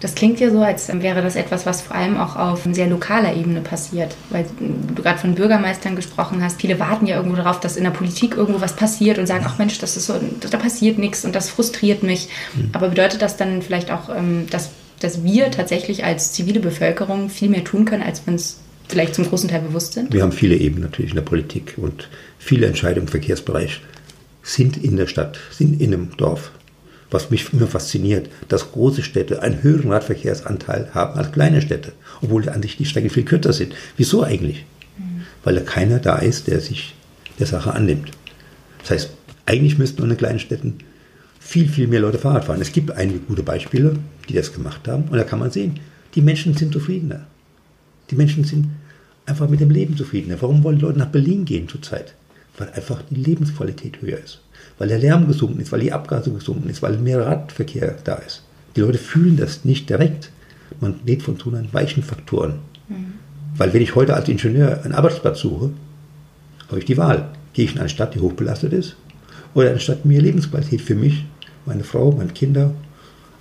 Das 0.00 0.14
klingt 0.14 0.38
ja 0.38 0.50
so, 0.50 0.62
als 0.62 0.88
wäre 0.88 1.22
das 1.22 1.34
etwas, 1.34 1.66
was 1.66 1.82
vor 1.82 1.96
allem 1.96 2.16
auch 2.16 2.36
auf 2.36 2.66
sehr 2.70 2.86
lokaler 2.86 3.34
Ebene 3.34 3.60
passiert. 3.60 4.14
Weil 4.30 4.46
du 4.60 5.02
gerade 5.02 5.18
von 5.18 5.34
Bürgermeistern 5.34 5.96
gesprochen 5.96 6.42
hast. 6.42 6.60
Viele 6.60 6.78
warten 6.78 7.06
ja 7.06 7.16
irgendwo 7.16 7.36
darauf, 7.36 7.60
dass 7.60 7.76
in 7.76 7.84
der 7.84 7.90
Politik 7.90 8.36
irgendwo 8.36 8.60
was 8.60 8.76
passiert 8.76 9.18
und 9.18 9.26
sagen, 9.26 9.44
ach 9.46 9.58
Mensch, 9.58 9.78
das 9.78 9.96
ist 9.96 10.06
so, 10.06 10.14
da 10.50 10.58
passiert 10.58 10.98
nichts 10.98 11.24
und 11.24 11.34
das 11.34 11.50
frustriert 11.50 12.02
mich. 12.02 12.28
Mhm. 12.54 12.70
Aber 12.72 12.88
bedeutet 12.88 13.22
das 13.22 13.36
dann 13.36 13.62
vielleicht 13.62 13.90
auch, 13.90 14.08
ähm, 14.14 14.46
dass, 14.50 14.70
dass 15.00 15.24
wir 15.24 15.50
tatsächlich 15.50 16.04
als 16.04 16.32
zivile 16.32 16.60
Bevölkerung 16.60 17.28
viel 17.28 17.48
mehr 17.48 17.64
tun 17.64 17.84
können, 17.84 18.02
als 18.02 18.24
wir 18.26 18.32
uns 18.32 18.58
vielleicht 18.88 19.14
zum 19.14 19.26
großen 19.26 19.48
Teil 19.48 19.60
bewusst 19.60 19.94
sind? 19.94 20.12
Wir 20.12 20.22
haben 20.22 20.32
viele 20.32 20.56
Ebenen 20.56 20.84
natürlich 20.84 21.10
in 21.10 21.16
der 21.16 21.22
Politik 21.22 21.74
und 21.76 22.08
viele 22.38 22.66
Entscheidungen 22.66 23.06
im 23.06 23.10
Verkehrsbereich 23.10 23.80
sind 24.42 24.82
in 24.82 24.96
der 24.96 25.06
Stadt, 25.06 25.38
sind 25.50 25.80
in 25.80 25.92
einem 25.92 26.16
Dorf. 26.16 26.52
Was 27.10 27.30
mich 27.30 27.52
immer 27.52 27.66
fasziniert, 27.66 28.28
dass 28.48 28.72
große 28.72 29.02
Städte 29.02 29.42
einen 29.42 29.62
höheren 29.62 29.92
Radverkehrsanteil 29.92 30.90
haben 30.92 31.18
als 31.18 31.32
kleine 31.32 31.62
Städte, 31.62 31.92
obwohl 32.20 32.48
an 32.48 32.62
sich 32.62 32.76
die 32.76 32.84
Strecke 32.84 33.08
viel 33.08 33.24
kürzer 33.24 33.52
sind. 33.52 33.74
Wieso 33.96 34.22
eigentlich? 34.22 34.66
Mhm. 34.98 35.22
Weil 35.42 35.54
da 35.54 35.60
keiner 35.62 36.00
da 36.00 36.16
ist, 36.16 36.48
der 36.48 36.60
sich 36.60 36.94
der 37.38 37.46
Sache 37.46 37.72
annimmt. 37.72 38.10
Das 38.80 38.90
heißt, 38.90 39.10
eigentlich 39.46 39.78
müssten 39.78 40.02
in 40.02 40.10
den 40.10 40.18
kleinen 40.18 40.38
Städten 40.38 40.78
viel, 41.40 41.68
viel 41.68 41.86
mehr 41.86 42.00
Leute 42.00 42.18
Fahrrad 42.18 42.44
fahren. 42.44 42.60
Es 42.60 42.72
gibt 42.72 42.90
einige 42.90 43.20
gute 43.20 43.42
Beispiele, 43.42 43.96
die 44.28 44.34
das 44.34 44.52
gemacht 44.52 44.86
haben. 44.86 45.04
Und 45.04 45.16
da 45.16 45.24
kann 45.24 45.38
man 45.38 45.50
sehen, 45.50 45.80
die 46.14 46.20
Menschen 46.20 46.54
sind 46.54 46.72
zufriedener. 46.72 47.26
Die 48.10 48.16
Menschen 48.16 48.44
sind 48.44 48.68
einfach 49.24 49.48
mit 49.48 49.60
dem 49.60 49.70
Leben 49.70 49.96
zufriedener. 49.96 50.36
Warum 50.40 50.62
wollen 50.64 50.80
Leute 50.80 50.98
nach 50.98 51.08
Berlin 51.08 51.44
gehen 51.44 51.68
zurzeit? 51.68 52.14
Weil 52.58 52.70
einfach 52.70 53.02
die 53.08 53.16
Lebensqualität 53.16 54.02
höher 54.02 54.18
ist. 54.18 54.40
Weil 54.78 54.88
der 54.88 54.98
Lärm 54.98 55.26
gesunken 55.26 55.60
ist, 55.60 55.72
weil 55.72 55.80
die 55.80 55.92
Abgase 55.92 56.30
gesunken 56.30 56.68
ist, 56.68 56.82
weil 56.82 56.98
mehr 56.98 57.26
Radverkehr 57.26 57.96
da 58.04 58.14
ist. 58.14 58.42
Die 58.76 58.80
Leute 58.80 58.98
fühlen 58.98 59.36
das 59.36 59.64
nicht 59.64 59.90
direkt. 59.90 60.30
Man 60.80 61.00
lädt 61.04 61.22
von 61.22 61.36
so 61.36 61.52
weichen 61.72 62.02
Faktoren. 62.02 62.60
Mhm. 62.88 63.14
Weil 63.56 63.72
wenn 63.72 63.82
ich 63.82 63.94
heute 63.94 64.14
als 64.14 64.28
Ingenieur 64.28 64.84
einen 64.84 64.94
Arbeitsplatz 64.94 65.40
suche, 65.40 65.70
habe 66.68 66.78
ich 66.78 66.84
die 66.84 66.96
Wahl. 66.96 67.30
Gehe 67.52 67.64
ich 67.64 67.74
in 67.74 67.80
eine 67.80 67.88
Stadt, 67.88 68.14
die 68.14 68.20
hochbelastet 68.20 68.72
ist, 68.72 68.96
oder 69.54 69.70
eine 69.70 69.80
Stadt, 69.80 70.04
die 70.04 70.08
mehr 70.08 70.22
Lebensqualität 70.22 70.80
für 70.80 70.94
mich, 70.94 71.24
meine 71.66 71.82
Frau, 71.82 72.12
meine 72.12 72.32
Kinder 72.32 72.72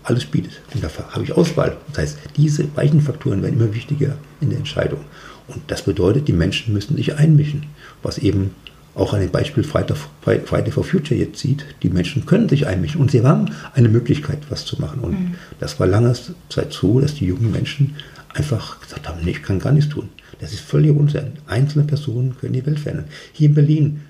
alles 0.04 0.26
bietet. 0.26 0.62
Und 0.74 0.84
dafür 0.84 1.06
habe 1.10 1.24
ich 1.24 1.34
Auswahl. 1.34 1.78
Das 1.90 2.00
heißt, 2.00 2.18
diese 2.38 2.66
weichen 2.76 3.02
Faktoren 3.02 3.44
werden 3.44 3.60
immer 3.60 3.74
wichtiger 3.74 4.16
in 4.42 4.50
der 4.50 4.58
Entscheidung. 4.58 5.02
Und 5.48 5.62
das 5.68 5.84
bedeutet, 5.84 6.28
die 6.28 6.34
Menschen 6.34 6.74
müssen 6.74 6.96
sich 6.96 7.16
einmischen, 7.16 7.68
was 8.04 8.18
eben 8.18 8.56
auch 8.98 9.14
an 9.14 9.22
dem 9.22 9.30
Beispiel 9.32 9.64
Friday 9.64 10.72
for 10.72 10.84
Future 10.84 11.20
jetzt 11.20 11.40
sieht. 11.40 11.66
Die 11.84 11.90
Menschen 11.90 12.26
können 12.26 12.50
sich 12.50 12.68
einmischen 12.68 13.00
und 13.00 13.12
sie 13.12 13.24
haben 13.24 13.52
eine 13.74 13.90
Möglichkeit, 13.90 14.40
was 14.50 14.66
zu 14.66 14.82
machen. 14.82 15.02
Und 15.02 15.12
mhm. 15.12 15.36
das 15.60 15.80
war 15.80 15.88
lange 15.88 16.14
Zeit 16.50 16.74
so, 16.74 17.00
dass 17.00 17.16
die 17.16 17.26
jungen 17.26 17.52
Menschen 17.52 17.96
einfach 18.34 18.80
gesagt 18.82 19.08
haben, 19.08 19.20
nee, 19.24 19.32
ich 19.32 19.44
kann 19.44 19.60
gar 19.60 19.72
nichts 19.72 19.90
tun. 19.92 20.10
Das 20.40 20.54
ist 20.54 20.62
völlig 20.62 20.92
Unsinn. 20.92 21.34
Einzelne 21.48 21.86
Personen 21.86 22.36
können 22.40 22.54
die 22.54 22.66
Welt 22.66 22.80
verändern. 22.80 23.06
Hier 23.34 23.50
in 23.50 23.56
Berlin 23.56 24.02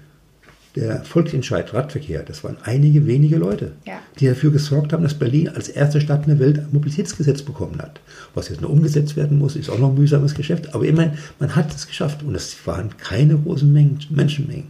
der 0.75 1.03
Volksentscheid 1.03 1.73
Radverkehr, 1.73 2.21
das 2.21 2.43
waren 2.43 2.57
einige 2.63 3.07
wenige 3.07 3.37
Leute, 3.37 3.71
Ja. 3.85 3.99
die 4.19 4.27
dafür 4.27 4.51
gesorgt 4.51 4.93
haben, 4.93 5.01
dass 5.01 5.15
Berlin 5.15 5.49
als 5.49 5.69
erste 5.69 5.99
Stadt 5.99 6.27
in 6.27 6.37
der 6.37 6.39
Welt 6.39 6.59
ein 6.59 6.67
Mobilitätsgesetz 6.71 7.41
bekommen 7.41 7.81
hat. 7.81 7.99
Was 8.35 8.49
jetzt 8.49 8.61
noch 8.61 8.69
umgesetzt 8.69 9.15
werden 9.15 9.39
muss, 9.39 9.55
ist 9.55 9.69
auch 9.69 9.79
noch 9.79 9.89
ein 9.89 9.97
mühsames 9.97 10.35
Geschäft. 10.35 10.75
Aber 10.75 10.85
immerhin, 10.85 11.13
man 11.39 11.55
hat 11.55 11.73
es 11.73 11.87
geschafft. 11.87 12.21
Und 12.21 12.35
es 12.35 12.55
waren 12.67 12.95
keine 12.97 13.37
großen 13.37 13.71
Mengen, 13.71 13.99
Menschenmengen, 14.11 14.67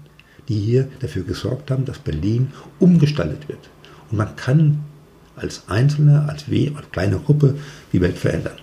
die 0.48 0.60
hier 0.60 0.88
dafür 1.00 1.24
gesorgt 1.24 1.72
haben, 1.72 1.86
dass 1.86 2.00
Berlin 2.00 2.52
umgestaltet 2.80 3.48
wird. 3.48 3.70
Und 4.10 4.18
man 4.18 4.36
kann 4.36 4.80
als 5.36 5.64
Einzelner, 5.68 6.28
als, 6.30 6.50
We 6.50 6.72
als 6.76 6.90
kleine 6.92 7.18
Gruppe 7.20 7.56
die 7.94 8.02
Welt 8.02 8.18
verändern. 8.18 8.58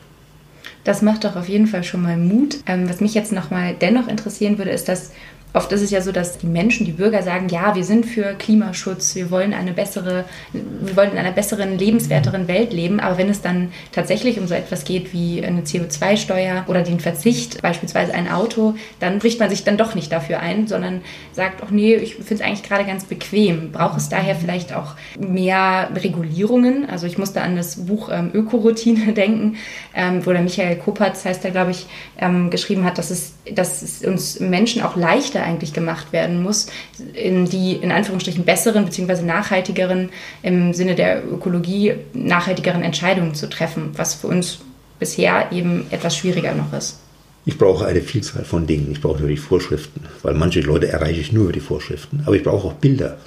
Das 0.83 1.01
macht 1.01 1.25
doch 1.25 1.37
auf 1.37 1.49
jeden 1.49 1.67
Fall 1.67 1.83
schon 1.83 2.03
mal 2.03 2.17
Mut. 2.17 2.59
Ähm, 2.67 2.89
was 2.89 3.01
mich 3.01 3.15
jetzt 3.15 3.33
nochmal 3.33 3.75
dennoch 3.81 4.07
interessieren 4.07 4.59
würde, 4.59 4.71
ist, 4.71 4.89
dass 4.89 5.13
oft 5.55 5.71
ist 5.71 5.83
es 5.83 5.91
ja 5.91 6.01
so, 6.01 6.11
dass 6.11 6.39
die 6.39 6.49
Menschen, 6.49 6.85
die 6.85 6.93
Bürger 6.93 7.23
sagen, 7.23 7.49
ja, 7.49 7.77
wir 7.77 7.85
sind 7.85 8.05
für 8.05 8.35
Klimaschutz, 8.35 9.15
wir 9.15 9.31
wollen 9.31 9.55
eine 9.55 9.73
bessere, 9.73 10.25
wir 10.53 10.97
wollen 10.97 11.13
in 11.13 11.19
einer 11.19 11.31
besseren, 11.31 11.79
lebenswerteren 11.79 12.49
Welt 12.49 12.73
leben. 12.73 12.99
Aber 12.99 13.19
wenn 13.19 13.29
es 13.29 13.41
dann 13.41 13.73
tatsächlich 13.93 14.41
um 14.41 14.49
so 14.49 14.55
etwas 14.55 14.85
geht 14.85 15.13
wie 15.13 15.45
eine 15.45 15.63
CO2-Steuer 15.63 16.65
oder 16.67 16.83
den 16.83 16.99
Verzicht, 16.99 17.63
beispielsweise 17.63 18.13
ein 18.15 18.29
Auto, 18.29 18.75
dann 18.99 19.21
bricht 19.21 19.39
man 19.39 19.49
sich 19.49 19.63
dann 19.63 19.77
doch 19.77 19.95
nicht 19.95 20.11
dafür 20.11 20.41
ein, 20.41 20.67
sondern 20.67 21.03
sagt, 21.33 21.63
ach 21.65 21.71
nee, 21.71 21.95
ich 21.95 22.17
finde 22.17 22.35
es 22.35 22.41
eigentlich 22.41 22.65
gerade 22.65 22.85
ganz 22.85 23.05
bequem. 23.05 23.71
Braucht 23.71 23.99
es 23.99 24.09
daher 24.09 24.35
vielleicht 24.35 24.75
auch 24.75 24.97
mehr 25.17 25.89
Regulierungen? 25.95 26.91
Also 26.91 27.07
ich 27.07 27.17
musste 27.17 27.43
an 27.43 27.55
das 27.55 27.87
Buch 27.87 28.09
ähm, 28.13 28.31
Ökoroutine 28.35 29.13
denken, 29.15 29.57
ähm, 29.95 30.27
wo 30.27 30.33
der 30.33 30.43
Michael 30.43 30.77
Kopatz, 30.77 31.25
heißt 31.25 31.45
er, 31.45 31.53
glaube 31.53 31.71
ich, 31.71 31.87
ähm, 32.19 32.51
geschrieben 32.51 32.85
hat, 32.85 32.99
dass 32.99 33.13
es, 33.13 33.35
dass 33.55 33.83
es 33.83 34.05
uns 34.05 34.41
Menschen 34.41 34.83
auch 34.83 34.97
leichter 34.97 35.44
eigentlich 35.45 35.73
gemacht 35.73 36.13
werden 36.13 36.43
muss, 36.43 36.69
in 37.13 37.45
die 37.47 37.75
in 37.75 37.93
Anführungsstrichen 37.93 38.45
besseren 38.45 38.85
bzw. 38.85 39.23
nachhaltigeren, 39.23 40.11
im 40.43 40.75
Sinne 40.75 40.95
der 40.95 41.25
Ökologie 41.25 41.95
nachhaltigeren 42.13 42.83
Entscheidungen 42.83 43.35
zu 43.35 43.49
treffen, 43.49 43.91
was 43.97 44.15
für 44.15 44.29
uns 44.29 44.59
bisher 44.99 45.53
eben 45.53 45.87
etwas 45.91 46.17
schwieriger 46.17 46.55
noch 46.55 46.73
ist. 46.73 47.01
Ich 47.47 47.59
brauche 47.59 47.85
eine 47.87 48.01
Vielzahl 48.01 48.45
von 48.45 48.67
Dingen. 48.67 48.91
Ich 48.91 49.01
brauche 49.01 49.17
natürlich 49.17 49.41
Vorschriften, 49.41 50.01
weil 50.23 50.35
manche 50.35 50.61
Leute 50.61 50.89
erreiche 50.89 51.21
ich 51.21 51.33
nur 51.33 51.45
über 51.45 51.53
die 51.53 51.61
Vorschriften. 51.61 52.23
Aber 52.25 52.37
ich 52.37 52.43
brauche 52.43 52.69
auch 52.69 52.73
Bilder. 52.73 53.19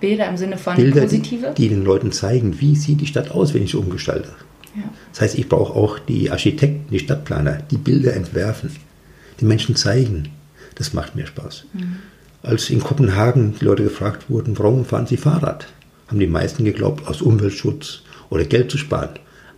Bilder 0.00 0.28
im 0.28 0.36
Sinne 0.36 0.58
von 0.58 0.74
Bilder, 0.74 1.02
die, 1.02 1.18
positive. 1.18 1.54
die 1.56 1.68
den 1.68 1.84
Leuten 1.84 2.10
zeigen, 2.12 2.60
wie 2.60 2.74
sieht 2.74 3.00
die 3.00 3.06
Stadt 3.06 3.30
aus, 3.30 3.54
wenn 3.54 3.62
ich 3.62 3.70
sie 3.70 3.76
umgestalte. 3.76 4.30
Ja. 4.74 4.82
Das 5.12 5.20
heißt, 5.20 5.38
ich 5.38 5.48
brauche 5.48 5.74
auch 5.74 5.98
die 5.98 6.30
Architekten, 6.30 6.90
die 6.90 6.98
Stadtplaner, 6.98 7.62
die 7.70 7.76
Bilder 7.76 8.14
entwerfen, 8.14 8.74
die 9.40 9.44
Menschen 9.44 9.76
zeigen. 9.76 10.30
Das 10.74 10.92
macht 10.92 11.16
mir 11.16 11.26
Spaß. 11.26 11.64
Als 12.42 12.70
in 12.70 12.80
Kopenhagen 12.80 13.54
die 13.60 13.64
Leute 13.64 13.84
gefragt 13.84 14.28
wurden, 14.28 14.58
warum 14.58 14.84
fahren 14.84 15.06
sie 15.06 15.16
Fahrrad, 15.16 15.66
haben 16.08 16.18
die 16.18 16.26
meisten 16.26 16.64
geglaubt, 16.64 17.06
aus 17.06 17.22
Umweltschutz 17.22 18.02
oder 18.30 18.44
Geld 18.44 18.70
zu 18.70 18.78
sparen. 18.78 19.10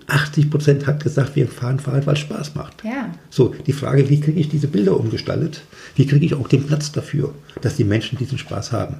80 0.07 0.51
Prozent 0.51 0.87
hat 0.87 1.03
gesagt, 1.03 1.35
wir 1.35 1.49
fahren 1.49 1.79
Fahrrad, 1.79 2.07
weil 2.07 2.15
es 2.15 2.21
Spaß 2.21 2.55
macht. 2.55 2.85
Ja. 2.85 3.11
So, 3.31 3.55
die 3.67 3.73
Frage, 3.73 4.11
wie 4.11 4.21
kriege 4.21 4.39
ich 4.39 4.51
diese 4.51 4.69
Bilder 4.69 4.99
umgestaltet? 5.01 5.63
Wie 5.97 6.07
kriege 6.07 6.27
ich 6.27 6.35
auch 6.35 6.49
den 6.49 6.67
Platz 6.67 6.93
dafür, 6.93 7.33
dass 7.63 7.77
die 7.77 7.85
Menschen 7.85 8.19
diesen 8.19 8.37
Spaß 8.37 8.73
haben? 8.73 8.97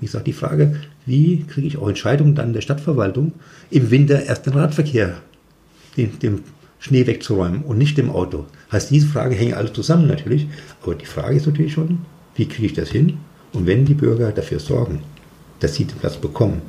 Wie 0.00 0.06
gesagt, 0.06 0.26
die 0.26 0.34
Frage, 0.34 0.76
wie 1.06 1.44
kriege 1.44 1.66
ich 1.66 1.78
auch 1.78 1.88
Entscheidungen 1.88 2.34
dann 2.34 2.52
der 2.52 2.60
Stadtverwaltung, 2.60 3.32
im 3.70 3.90
Winter 3.90 4.22
erst 4.22 4.44
den 4.44 4.52
Radverkehr, 4.52 5.16
den, 5.96 6.18
den 6.18 6.40
Schnee 6.82 7.06
wegzuräumen 7.06 7.62
und 7.62 7.78
nicht 7.78 7.96
dem 7.96 8.10
Auto? 8.10 8.46
Heißt, 8.72 8.90
diese 8.90 9.06
Frage 9.06 9.36
hängen 9.36 9.54
alle 9.54 9.72
zusammen 9.72 10.08
natürlich, 10.08 10.48
aber 10.82 10.96
die 10.96 11.06
Frage 11.06 11.36
ist 11.36 11.46
natürlich 11.46 11.72
schon, 11.72 12.00
wie 12.34 12.48
kriege 12.48 12.66
ich 12.66 12.72
das 12.72 12.90
hin? 12.90 13.18
Und 13.52 13.66
wenn 13.66 13.84
die 13.84 13.94
Bürger 13.94 14.32
dafür 14.32 14.58
sorgen, 14.58 15.00
dass 15.60 15.76
sie 15.76 15.84
den 15.84 15.98
Platz 15.98 16.16
bekommen, 16.16 16.60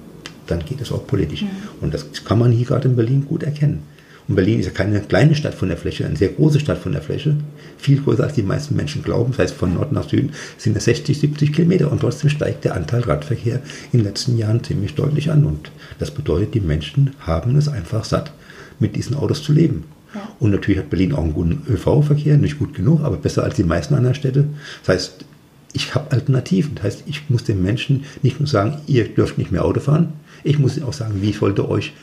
dann 0.47 0.63
geht 0.63 0.81
es 0.81 0.91
auch 0.91 1.07
politisch. 1.07 1.45
Und 1.81 1.93
das 1.93 2.23
kann 2.23 2.37
man 2.37 2.51
hier 2.51 2.67
gerade 2.67 2.89
in 2.89 2.95
Berlin 2.95 3.25
gut 3.25 3.43
erkennen. 3.43 3.83
Und 4.27 4.35
Berlin 4.35 4.59
ist 4.59 4.67
ja 4.67 4.71
keine 4.71 5.01
kleine 5.01 5.35
Stadt 5.35 5.53
von 5.53 5.67
der 5.67 5.77
Fläche, 5.77 6.05
eine 6.05 6.15
sehr 6.15 6.29
große 6.29 6.59
Stadt 6.59 6.77
von 6.77 6.93
der 6.93 7.01
Fläche. 7.01 7.35
Viel 7.77 8.01
größer 8.01 8.23
als 8.23 8.33
die 8.33 8.43
meisten 8.43 8.75
Menschen 8.75 9.03
glauben. 9.03 9.31
Das 9.31 9.39
heißt, 9.39 9.55
von 9.55 9.73
Nord 9.73 9.91
nach 9.91 10.07
Süden 10.07 10.31
sind 10.57 10.77
es 10.77 10.85
60, 10.85 11.19
70 11.19 11.53
Kilometer. 11.53 11.91
Und 11.91 12.01
trotzdem 12.01 12.29
steigt 12.29 12.63
der 12.63 12.75
Anteil 12.75 13.01
Radverkehr 13.01 13.61
in 13.91 13.99
den 13.99 14.05
letzten 14.05 14.37
Jahren 14.37 14.63
ziemlich 14.63 14.95
deutlich 14.95 15.31
an. 15.31 15.45
Und 15.45 15.71
das 15.99 16.11
bedeutet, 16.11 16.53
die 16.53 16.61
Menschen 16.61 17.15
haben 17.19 17.55
es 17.57 17.67
einfach 17.67 18.05
satt, 18.05 18.31
mit 18.79 18.95
diesen 18.95 19.15
Autos 19.15 19.43
zu 19.43 19.51
leben. 19.51 19.83
Ja. 20.13 20.27
Und 20.39 20.51
natürlich 20.51 20.79
hat 20.79 20.89
Berlin 20.89 21.13
auch 21.13 21.23
einen 21.23 21.33
guten 21.33 21.61
ÖV-Verkehr, 21.67 22.37
nicht 22.37 22.59
gut 22.59 22.73
genug, 22.73 23.01
aber 23.01 23.17
besser 23.17 23.43
als 23.43 23.55
die 23.55 23.63
meisten 23.63 23.95
anderen 23.95 24.15
Städte. 24.15 24.45
Das 24.85 24.95
heißt, 24.95 25.25
ich 25.73 25.95
habe 25.95 26.11
Alternativen. 26.11 26.75
Das 26.75 26.83
heißt, 26.85 27.03
ich 27.07 27.29
muss 27.29 27.43
den 27.43 27.61
Menschen 27.61 28.05
nicht 28.21 28.39
nur 28.39 28.47
sagen, 28.47 28.77
ihr 28.87 29.07
dürft 29.07 29.37
nicht 29.37 29.51
mehr 29.51 29.65
Auto 29.65 29.79
fahren. 29.79 30.13
Ich 30.43 30.59
muss 30.59 30.81
auch 30.81 30.93
sagen, 30.93 31.21
wie 31.21 31.39
wollt 31.41 31.59
ihr 31.59 31.69
euch 31.69 31.93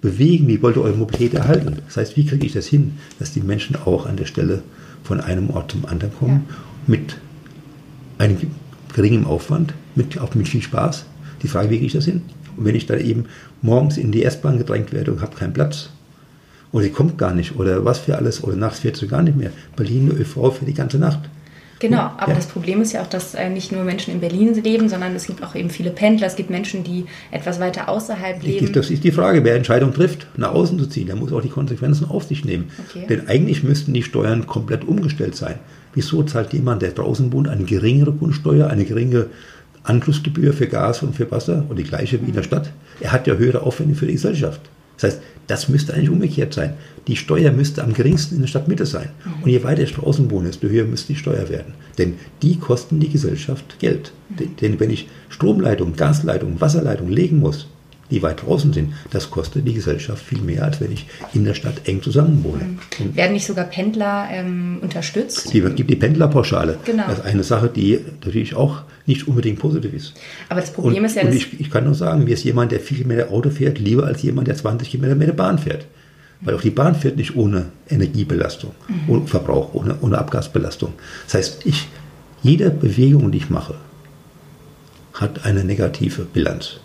bewegen, 0.00 0.46
wie 0.46 0.62
wollt 0.62 0.76
ihr 0.76 0.82
eure 0.82 0.96
Mobilität 0.96 1.34
erhalten. 1.34 1.78
Das 1.86 1.96
heißt, 1.96 2.16
wie 2.16 2.24
kriege 2.24 2.46
ich 2.46 2.52
das 2.52 2.66
hin, 2.66 2.94
dass 3.18 3.32
die 3.32 3.40
Menschen 3.40 3.76
auch 3.76 4.06
an 4.06 4.16
der 4.16 4.26
Stelle 4.26 4.62
von 5.02 5.20
einem 5.20 5.50
Ort 5.50 5.72
zum 5.72 5.84
anderen 5.86 6.14
kommen, 6.14 6.46
mit 6.86 7.16
einem 8.18 8.36
geringem 8.94 9.26
Aufwand, 9.26 9.74
mit, 9.94 10.18
auch 10.20 10.34
mit 10.34 10.48
viel 10.48 10.62
Spaß. 10.62 11.06
Die 11.42 11.48
Frage, 11.48 11.70
wie 11.70 11.76
kriege 11.76 11.86
ich 11.86 11.92
das 11.92 12.04
hin? 12.04 12.22
Und 12.56 12.64
wenn 12.64 12.74
ich 12.74 12.86
dann 12.86 13.00
eben 13.00 13.26
morgens 13.62 13.96
in 13.96 14.12
die 14.12 14.24
S-Bahn 14.24 14.58
gedrängt 14.58 14.92
werde 14.92 15.12
und 15.12 15.20
habe 15.20 15.36
keinen 15.36 15.52
Platz, 15.52 15.90
oder 16.72 16.84
sie 16.84 16.90
kommt 16.90 17.18
gar 17.18 17.34
nicht, 17.34 17.56
oder 17.56 17.84
was 17.84 17.98
für 17.98 18.16
alles, 18.16 18.42
oder 18.44 18.56
nachts 18.56 18.80
fährt 18.80 18.96
sie 18.96 19.08
gar 19.08 19.22
nicht 19.22 19.36
mehr. 19.36 19.50
Berlin 19.76 20.10
ÖV 20.10 20.52
für 20.52 20.64
die 20.64 20.74
ganze 20.74 20.98
Nacht. 20.98 21.20
Genau, 21.80 22.10
aber 22.16 22.30
Ja. 22.30 22.34
das 22.34 22.46
Problem 22.46 22.82
ist 22.82 22.92
ja 22.92 23.02
auch, 23.02 23.06
dass 23.06 23.34
äh, 23.34 23.48
nicht 23.50 23.70
nur 23.70 23.84
Menschen 23.84 24.12
in 24.12 24.18
Berlin 24.20 24.52
leben, 24.64 24.88
sondern 24.88 25.14
es 25.14 25.26
gibt 25.26 25.44
auch 25.44 25.54
eben 25.54 25.70
viele 25.70 25.90
Pendler, 25.90 26.26
es 26.26 26.34
gibt 26.34 26.50
Menschen, 26.50 26.82
die 26.82 27.06
etwas 27.30 27.60
weiter 27.60 27.88
außerhalb 27.88 28.42
leben. 28.42 28.72
Das 28.72 28.90
ist 28.90 29.04
die 29.04 29.12
Frage, 29.12 29.44
wer 29.44 29.54
Entscheidung 29.54 29.94
trifft, 29.94 30.26
nach 30.36 30.52
außen 30.52 30.76
zu 30.78 30.86
ziehen, 30.86 31.06
der 31.06 31.14
muss 31.14 31.32
auch 31.32 31.40
die 31.40 31.48
Konsequenzen 31.50 32.10
auf 32.10 32.24
sich 32.24 32.44
nehmen. 32.44 32.70
Okay. 32.88 33.06
Denn 33.08 33.28
eigentlich 33.28 33.62
müssten 33.62 33.94
die 33.94 34.02
Steuern 34.02 34.46
komplett 34.48 34.88
umgestellt 34.88 35.36
sein. 35.36 35.54
Wieso 35.94 36.24
zahlt 36.24 36.52
jemand, 36.52 36.82
der 36.82 36.90
draußen 36.90 37.32
wohnt, 37.32 37.48
eine 37.48 37.62
geringere 37.64 38.12
Grundsteuer, 38.12 38.66
eine 38.68 38.84
geringe 38.84 39.26
Anschlussgebühr 39.84 40.52
für 40.52 40.66
Gas 40.66 41.02
und 41.02 41.14
für 41.14 41.30
Wasser 41.30 41.64
und 41.68 41.76
die 41.78 41.84
gleiche 41.84 42.20
wie 42.20 42.26
in 42.28 42.34
der 42.34 42.42
Stadt? 42.42 42.70
Er 43.00 43.12
hat 43.12 43.26
ja 43.28 43.34
höhere 43.34 43.62
Aufwände 43.62 43.94
für 43.94 44.06
die 44.06 44.14
Gesellschaft. 44.14 44.60
Das 45.00 45.12
heißt, 45.12 45.22
das 45.46 45.68
müsste 45.68 45.94
eigentlich 45.94 46.10
umgekehrt 46.10 46.52
sein. 46.52 46.74
Die 47.06 47.16
Steuer 47.16 47.52
müsste 47.52 47.82
am 47.82 47.94
geringsten 47.94 48.34
in 48.34 48.40
der 48.42 48.48
Stadtmitte 48.48 48.84
sein. 48.84 49.08
Und 49.42 49.48
je 49.50 49.62
weiter 49.64 49.82
ich 49.82 49.94
draußen 49.94 50.30
wohne, 50.30 50.48
desto 50.48 50.68
höher 50.68 50.84
müsste 50.84 51.12
die 51.14 51.18
Steuer 51.18 51.48
werden. 51.48 51.72
Denn 51.96 52.14
die 52.42 52.56
kosten 52.58 53.00
die 53.00 53.08
Gesellschaft 53.08 53.78
Geld. 53.78 54.12
Denn- 54.28 54.56
Denn 54.60 54.80
wenn 54.80 54.90
ich 54.90 55.08
Stromleitungen, 55.30 55.96
Gasleitungen, 55.96 56.60
Wasserleitungen 56.60 57.12
legen 57.12 57.38
muss, 57.38 57.68
die 58.10 58.22
weit 58.22 58.42
draußen 58.42 58.72
sind, 58.72 58.94
das 59.10 59.30
kostet 59.30 59.66
die 59.66 59.74
Gesellschaft 59.74 60.24
viel 60.24 60.40
mehr, 60.40 60.64
als 60.64 60.80
wenn 60.80 60.90
ich 60.92 61.06
in 61.34 61.44
der 61.44 61.54
Stadt 61.54 61.82
eng 61.86 62.02
zusammen 62.02 62.42
wohne. 62.44 62.78
Und 62.98 63.16
Werden 63.16 63.32
nicht 63.34 63.46
sogar 63.46 63.64
Pendler 63.66 64.28
ähm, 64.30 64.78
unterstützt? 64.80 65.52
die 65.52 65.60
gibt 65.60 65.90
die 65.90 65.96
Pendlerpauschale. 65.96 66.78
Genau. 66.84 67.04
Das 67.06 67.18
ist 67.18 67.24
eine 67.24 67.42
Sache, 67.44 67.68
die 67.68 68.00
natürlich 68.20 68.54
auch 68.54 68.82
nicht 69.06 69.28
unbedingt 69.28 69.58
positiv 69.58 69.92
ist. 69.92 70.14
Aber 70.48 70.60
das 70.60 70.72
Problem 70.72 71.02
und, 71.02 71.04
ist 71.06 71.16
ja, 71.16 71.22
und 71.22 71.34
ich, 71.34 71.60
ich 71.60 71.70
kann 71.70 71.84
nur 71.84 71.94
sagen, 71.94 72.24
mir 72.24 72.34
ist 72.34 72.44
jemand, 72.44 72.72
der 72.72 72.80
viel 72.80 73.04
mehr 73.04 73.30
Auto 73.30 73.50
fährt, 73.50 73.78
lieber 73.78 74.06
als 74.06 74.22
jemand, 74.22 74.48
der 74.48 74.56
20 74.56 74.90
Kilometer 74.90 75.14
mehr 75.14 75.32
Bahn 75.32 75.58
fährt. 75.58 75.86
Weil 76.40 76.54
auch 76.54 76.60
die 76.62 76.70
Bahn 76.70 76.94
fährt 76.94 77.16
nicht 77.16 77.34
ohne 77.36 77.66
Energiebelastung, 77.90 78.70
Mhm. 78.86 78.94
ohne 79.10 79.26
Verbrauch, 79.26 79.74
ohne, 79.74 79.96
ohne 80.00 80.18
Abgasbelastung. 80.18 80.92
Das 81.26 81.34
heißt, 81.34 81.66
ich, 81.66 81.88
jede 82.42 82.70
Bewegung, 82.70 83.32
die 83.32 83.38
ich 83.38 83.50
mache, 83.50 83.74
hat 85.14 85.44
eine 85.44 85.64
negative 85.64 86.22
Bilanz. 86.24 86.78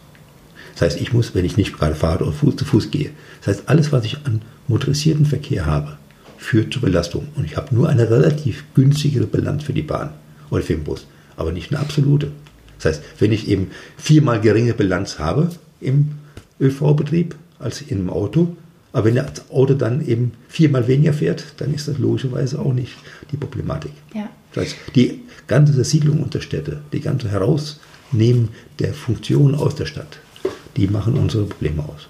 Das 0.74 0.82
heißt, 0.82 1.02
ich 1.02 1.14
muss, 1.14 1.36
wenn 1.36 1.46
ich 1.46 1.58
nicht 1.58 1.78
gerade 1.78 1.96
fahre 1.96 2.24
oder 2.24 2.34
Fuß 2.34 2.56
zu 2.56 2.66
Fuß 2.66 2.92
gehe, 2.92 3.12
das 3.40 3.58
heißt, 3.58 3.70
alles, 3.70 3.92
was 3.92 4.06
ich 4.06 4.18
an 4.26 4.42
motorisierten 4.68 5.26
Verkehr 5.26 5.66
habe, 5.66 5.98
führt 6.38 6.74
zur 6.74 6.82
Belastung. 6.82 7.28
Und 7.36 7.46
ich 7.46 7.58
habe 7.58 7.74
nur 7.74 7.90
eine 7.90 8.10
relativ 8.10 8.64
günstigere 8.74 9.28
Bilanz 9.28 9.64
für 9.64 9.74
die 9.74 9.82
Bahn 9.82 10.12
oder 10.50 10.64
für 10.64 10.74
den 10.74 10.84
Bus, 10.84 11.08
aber 11.38 11.52
nicht 11.52 11.72
eine 11.72 11.80
absolute. 11.80 12.32
Das 12.78 12.86
heißt, 12.96 13.04
wenn 13.20 13.32
ich 13.32 13.48
eben 13.48 13.72
viermal 13.98 14.42
geringe 14.42 14.74
Bilanz 14.74 15.20
habe 15.20 15.50
im 15.80 16.12
ÖV-Betrieb 16.60 17.36
als 17.60 17.82
in 17.82 18.00
einem 18.00 18.10
Auto, 18.10 18.56
aber 18.92 19.06
wenn 19.06 19.16
das 19.16 19.50
Auto 19.50 19.74
dann 19.74 20.06
eben 20.06 20.34
viermal 20.48 20.88
weniger 20.88 21.14
fährt, 21.14 21.46
dann 21.58 21.74
ist 21.74 21.88
das 21.88 21.98
logischerweise 21.98 22.60
auch 22.60 22.74
nicht 22.74 22.94
die 23.32 23.38
Problematik. 23.38 23.92
Ja. 24.14 24.30
Das 24.54 24.66
heißt, 24.66 24.76
die 24.96 25.22
ganze 25.48 25.74
Zersiedlung 25.74 26.22
unter 26.22 26.42
Städte, 26.42 26.82
die 26.92 27.00
ganze 27.00 27.30
Herausnehmen 27.30 28.50
der 28.80 28.94
Funktionen 28.94 29.56
aus 29.56 29.76
der 29.76 29.88
Stadt, 29.88 30.20
die 30.76 30.88
machen 30.88 31.18
unsere 31.18 31.46
Probleme 31.46 31.84
aus. 31.84 32.08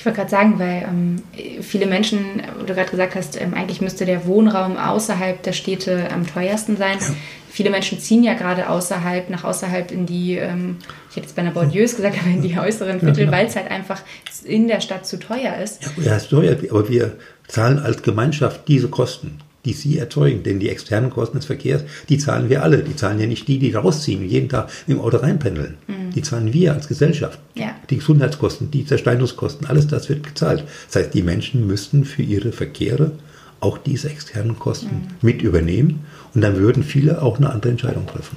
Ich 0.00 0.06
wollte 0.06 0.16
gerade 0.16 0.30
sagen, 0.30 0.58
weil 0.58 0.88
ähm, 0.88 1.62
viele 1.62 1.84
Menschen, 1.84 2.42
wo 2.58 2.64
du 2.64 2.72
gerade 2.72 2.90
gesagt 2.90 3.14
hast, 3.14 3.38
ähm, 3.38 3.52
eigentlich 3.52 3.82
müsste 3.82 4.06
der 4.06 4.24
Wohnraum 4.24 4.78
außerhalb 4.78 5.42
der 5.42 5.52
Städte 5.52 6.08
am 6.10 6.26
teuersten 6.26 6.78
sein. 6.78 6.96
Viele 7.50 7.68
Menschen 7.68 7.98
ziehen 7.98 8.24
ja 8.24 8.32
gerade 8.32 8.70
außerhalb, 8.70 9.28
nach 9.28 9.44
außerhalb 9.44 9.90
in 9.90 10.06
die, 10.06 10.36
ähm, 10.36 10.76
ich 11.10 11.16
hätte 11.16 11.26
jetzt 11.26 11.36
bei 11.36 11.42
einer 11.42 11.50
Bordieus 11.50 11.96
gesagt, 11.96 12.16
aber 12.18 12.30
in 12.30 12.40
die 12.40 12.58
äußeren 12.58 13.00
Viertel, 13.00 13.26
genau. 13.26 13.36
weil 13.36 13.46
es 13.46 13.56
halt 13.56 13.70
einfach 13.70 14.00
in 14.44 14.68
der 14.68 14.80
Stadt 14.80 15.04
zu 15.04 15.18
teuer 15.18 15.56
ist. 15.62 15.82
Ja, 15.98 16.16
es 16.16 16.28
teuer, 16.28 16.56
aber 16.70 16.88
wir 16.88 17.18
zahlen 17.46 17.78
als 17.78 18.02
Gemeinschaft 18.02 18.68
diese 18.68 18.88
Kosten. 18.88 19.40
Die 19.64 19.72
Sie 19.72 19.98
erzeugen. 19.98 20.42
Denn 20.42 20.60
die 20.60 20.68
externen 20.68 21.10
Kosten 21.10 21.38
des 21.38 21.46
Verkehrs, 21.46 21.82
die 22.08 22.18
zahlen 22.18 22.48
wir 22.48 22.62
alle. 22.62 22.78
Die 22.78 22.96
zahlen 22.96 23.20
ja 23.20 23.26
nicht 23.26 23.48
die, 23.48 23.58
die 23.58 23.72
rausziehen 23.72 24.20
und 24.20 24.28
jeden 24.28 24.48
Tag 24.48 24.68
im 24.86 25.00
Auto 25.00 25.18
reinpendeln. 25.18 25.76
Mhm. 25.86 26.10
Die 26.14 26.22
zahlen 26.22 26.52
wir 26.52 26.74
als 26.74 26.88
Gesellschaft. 26.88 27.38
Ja. 27.54 27.74
Die 27.88 27.98
Gesundheitskosten, 27.98 28.70
die 28.70 28.86
Zersteinungskosten, 28.86 29.66
alles 29.66 29.86
das 29.86 30.08
wird 30.08 30.24
gezahlt. 30.24 30.64
Das 30.86 30.96
heißt, 30.96 31.14
die 31.14 31.22
Menschen 31.22 31.66
müssten 31.66 32.04
für 32.04 32.22
ihre 32.22 32.52
Verkehre 32.52 33.12
auch 33.60 33.78
diese 33.78 34.08
externen 34.08 34.58
Kosten 34.58 34.86
mhm. 34.86 35.08
mit 35.20 35.42
übernehmen 35.42 36.06
und 36.34 36.40
dann 36.40 36.56
würden 36.56 36.82
viele 36.82 37.20
auch 37.20 37.36
eine 37.36 37.50
andere 37.50 37.72
Entscheidung 37.72 38.06
treffen. 38.06 38.36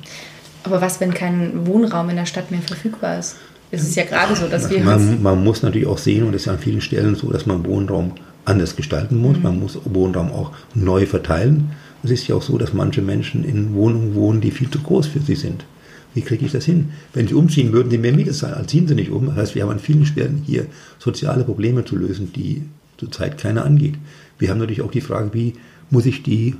Aber 0.63 0.82
was, 0.82 1.00
wenn 1.00 1.13
kein 1.13 1.65
Wohnraum 1.65 2.10
in 2.10 2.15
der 2.15 2.25
Stadt 2.25 2.51
mehr 2.51 2.62
verfügbar 2.62 3.20
ist? 3.20 3.38
Es 3.72 3.82
ist 3.82 3.96
ja 3.96 4.03
gerade 4.03 4.36
so, 4.36 4.48
dass 4.48 4.70
wir. 4.70 4.84
Man, 4.84 5.24
man 5.24 5.44
muss 5.44 5.63
natürlich 5.63 5.88
auch 5.88 5.98
sehen, 5.98 6.24
und 6.25 6.36
es 6.36 6.44
ist 6.44 6.46
ja 6.46 6.53
an 6.53 6.60
vielen 6.60 6.80
Stellen 6.80 7.15
so, 7.15 7.32
dass 7.32 7.46
man 7.46 7.65
Wohnraum 7.65 8.13
anders 8.45 8.75
gestalten 8.75 9.17
muss. 9.17 9.38
Mhm. 9.38 9.43
Man 9.43 9.59
muss 9.59 9.79
Wohnraum 9.85 10.31
auch 10.31 10.51
neu 10.73 11.05
verteilen. 11.05 11.71
Es 12.03 12.12
ist 12.12 12.27
ja 12.27 12.35
auch 12.35 12.41
so, 12.41 12.57
dass 12.57 12.73
manche 12.73 13.01
Menschen 13.01 13.43
in 13.43 13.73
Wohnungen 13.73 14.15
wohnen, 14.15 14.41
die 14.41 14.51
viel 14.51 14.69
zu 14.69 14.79
groß 14.79 15.07
für 15.07 15.19
sie 15.19 15.35
sind. 15.35 15.65
Wie 16.13 16.21
kriege 16.21 16.45
ich 16.45 16.51
das 16.51 16.65
hin? 16.65 16.89
Wenn 17.13 17.27
sie 17.27 17.33
umziehen, 17.33 17.71
würden 17.71 17.89
sie 17.89 17.97
mehr 17.97 18.13
Miete 18.13 18.31
zahlen. 18.31 18.53
Also 18.53 18.67
ziehen 18.67 18.88
sie 18.88 18.95
nicht 18.95 19.09
um. 19.09 19.27
Das 19.27 19.35
heißt, 19.35 19.55
wir 19.55 19.63
haben 19.63 19.71
an 19.71 19.79
vielen 19.79 20.05
Stellen 20.05 20.43
hier 20.45 20.67
soziale 21.00 21.43
Probleme 21.43 21.85
zu 21.85 21.95
lösen, 21.95 22.31
die 22.33 22.63
zurzeit 22.97 23.38
keiner 23.38 23.65
angeht. 23.65 23.95
Wir 24.38 24.50
haben 24.50 24.59
natürlich 24.59 24.81
auch 24.81 24.91
die 24.91 25.01
Frage, 25.01 25.33
wie 25.33 25.53
muss 25.89 26.05
ich 26.05 26.21
die 26.21 26.55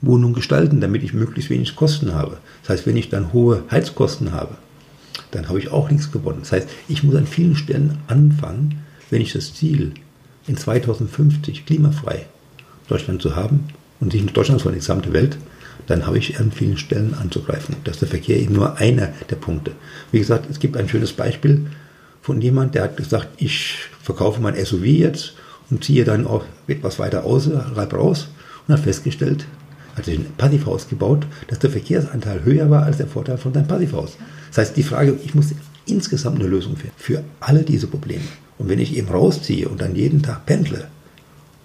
Wohnung 0.00 0.32
gestalten, 0.32 0.80
damit 0.80 1.02
ich 1.02 1.14
möglichst 1.14 1.50
wenig 1.50 1.76
Kosten 1.76 2.14
habe. 2.14 2.38
Das 2.62 2.70
heißt, 2.70 2.86
wenn 2.86 2.96
ich 2.96 3.08
dann 3.08 3.32
hohe 3.32 3.62
Heizkosten 3.70 4.32
habe, 4.32 4.56
dann 5.30 5.48
habe 5.48 5.58
ich 5.58 5.70
auch 5.70 5.90
nichts 5.90 6.10
gewonnen. 6.10 6.40
Das 6.40 6.52
heißt, 6.52 6.68
ich 6.88 7.02
muss 7.02 7.14
an 7.14 7.26
vielen 7.26 7.56
Stellen 7.56 7.98
anfangen, 8.08 8.82
wenn 9.10 9.22
ich 9.22 9.32
das 9.32 9.54
Ziel 9.54 9.92
in 10.46 10.56
2050 10.56 11.66
klimafrei 11.66 12.26
Deutschland 12.88 13.22
zu 13.22 13.36
haben 13.36 13.68
und 14.00 14.12
nicht 14.12 14.24
nur 14.24 14.32
Deutschland, 14.32 14.60
sondern 14.60 14.74
die 14.74 14.80
gesamte 14.80 15.12
Welt, 15.12 15.38
dann 15.86 16.06
habe 16.06 16.18
ich 16.18 16.38
an 16.38 16.52
vielen 16.52 16.78
Stellen 16.78 17.14
anzugreifen. 17.14 17.76
Das 17.84 17.96
ist 17.96 18.02
der 18.02 18.08
Verkehr 18.08 18.38
eben 18.38 18.54
nur 18.54 18.76
einer 18.78 19.12
der 19.30 19.36
Punkte. 19.36 19.72
Wie 20.12 20.18
gesagt, 20.18 20.50
es 20.50 20.58
gibt 20.58 20.76
ein 20.76 20.88
schönes 20.88 21.12
Beispiel 21.12 21.66
von 22.22 22.40
jemand, 22.40 22.74
der 22.74 22.82
hat 22.84 22.96
gesagt, 22.96 23.28
ich 23.36 23.76
verkaufe 24.02 24.40
mein 24.40 24.56
SUV 24.56 24.84
jetzt 24.84 25.34
und 25.70 25.84
ziehe 25.84 26.04
dann 26.04 26.26
auch 26.26 26.44
etwas 26.66 26.98
weiter 26.98 27.24
außerhalb 27.24 27.92
raus 27.94 28.28
und 28.66 28.74
hat 28.74 28.82
festgestellt, 28.82 29.46
hat 29.94 30.08
ein 30.08 30.26
Passivhaus 30.36 30.88
gebaut, 30.88 31.26
dass 31.48 31.60
der 31.60 31.70
Verkehrsanteil 31.70 32.44
höher 32.44 32.68
war 32.68 32.82
als 32.82 32.96
der 32.96 33.06
Vorteil 33.06 33.38
von 33.38 33.54
seinem 33.54 33.68
Passivhaus. 33.68 34.16
Das 34.48 34.58
heißt, 34.58 34.76
die 34.76 34.82
Frage, 34.82 35.16
ich 35.24 35.34
muss 35.34 35.54
insgesamt 35.86 36.40
eine 36.40 36.48
Lösung 36.48 36.76
finden 36.76 36.96
für 36.96 37.22
alle 37.40 37.62
diese 37.62 37.86
Probleme. 37.86 38.24
Und 38.58 38.68
wenn 38.68 38.78
ich 38.78 38.96
eben 38.96 39.08
rausziehe 39.08 39.68
und 39.68 39.80
dann 39.80 39.94
jeden 39.94 40.22
Tag 40.22 40.46
pendle, 40.46 40.88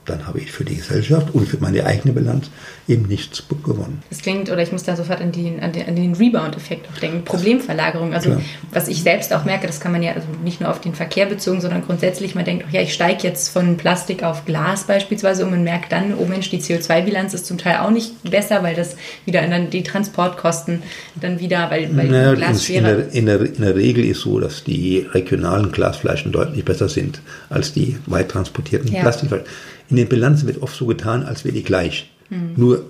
dann 0.06 0.26
habe 0.26 0.40
ich 0.40 0.52
für 0.52 0.66
die 0.66 0.76
Gesellschaft 0.76 1.34
und 1.34 1.48
für 1.48 1.58
meine 1.58 1.86
eigene 1.86 2.14
Bilanz 2.14 2.50
eben 2.88 3.08
nichts 3.08 3.44
gewonnen. 3.48 4.02
Das 4.10 4.22
klingt, 4.22 4.50
oder 4.50 4.62
ich 4.62 4.72
muss 4.72 4.84
da 4.84 4.96
sofort 4.96 5.22
an 5.22 5.32
den, 5.32 5.60
an 5.60 5.72
den, 5.74 5.96
den 5.96 6.16
Rebound-Effekt 6.16 6.88
auch 6.92 6.98
denken, 6.98 7.24
Problemverlagerung. 7.24 8.14
Also 8.14 8.32
Klar. 8.32 8.42
was 8.72 8.88
ich 8.88 9.04
selbst 9.04 9.32
auch 9.32 9.46
merke, 9.46 9.68
das 9.68 9.80
kann 9.80 9.92
man 9.92 10.02
ja 10.02 10.14
also 10.14 10.28
nicht 10.44 10.60
nur 10.60 10.72
auf 10.72 10.82
den 10.82 10.96
Verkehr 10.96 11.28
bezogen, 11.28 11.62
sondern 11.62 11.84
grundsätzlich, 11.86 12.34
man 12.34 12.46
denkt, 12.46 12.66
oh 12.68 12.74
ja, 12.74 12.82
ich 12.82 12.94
steige 12.94 13.24
jetzt 13.24 13.50
von 13.50 13.78
Plastik 13.78 14.24
auf 14.24 14.46
Glas 14.46 14.86
beispielsweise 14.86 15.46
und 15.46 15.52
man 15.52 15.64
merkt 15.64 15.92
dann, 15.92 16.16
oh 16.16 16.26
Mensch, 16.26 16.50
die 16.50 16.60
CO2-Bilanz 16.60 17.36
ist 17.36 17.46
zum 17.46 17.60
Teil 17.60 17.78
auch 17.78 17.92
nicht 17.92 18.24
besser, 18.24 18.64
weil 18.64 18.76
das 18.76 18.96
wieder 19.26 19.46
dann 19.48 19.70
die 19.70 19.84
Transportkosten 19.84 20.82
dann 21.16 21.40
wieder, 21.40 21.70
weil, 21.70 21.96
weil 21.96 22.08
naja, 22.08 22.34
Glas 22.34 22.68
in, 22.70 22.84
der, 22.84 23.12
in, 23.12 23.28
der, 23.28 23.42
in 23.42 23.62
der 23.62 23.76
Regel 23.76 24.04
ist 24.04 24.22
so, 24.22 24.40
dass 24.40 24.64
die 24.64 25.08
regionalen 25.14 25.72
Glasflaschen 25.72 26.32
deutlich 26.32 26.66
besser 26.66 26.90
sind 26.90 27.22
als 27.50 27.74
die 27.74 27.98
weit 28.08 28.30
transportierten 28.30 28.92
ja. 28.92 29.02
Plastikflaschen. 29.02 29.46
In 29.92 29.98
den 29.98 30.08
Bilanzen 30.08 30.48
wird 30.48 30.62
oft 30.62 30.76
so 30.76 30.86
getan, 30.86 31.24
als 31.24 31.44
wäre 31.44 31.54
die 31.54 31.64
gleich. 31.64 32.10
Mhm. 32.30 32.54
Nur 32.56 32.86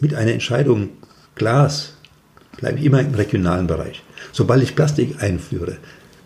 mit 0.00 0.14
einer 0.14 0.32
Entscheidung 0.32 0.90
Glas 1.34 1.94
bleibe 2.58 2.78
ich 2.78 2.84
immer 2.84 3.00
im 3.00 3.14
regionalen 3.14 3.66
Bereich. 3.66 4.02
Sobald 4.30 4.62
ich 4.62 4.76
Plastik 4.76 5.22
einführe, 5.22 5.78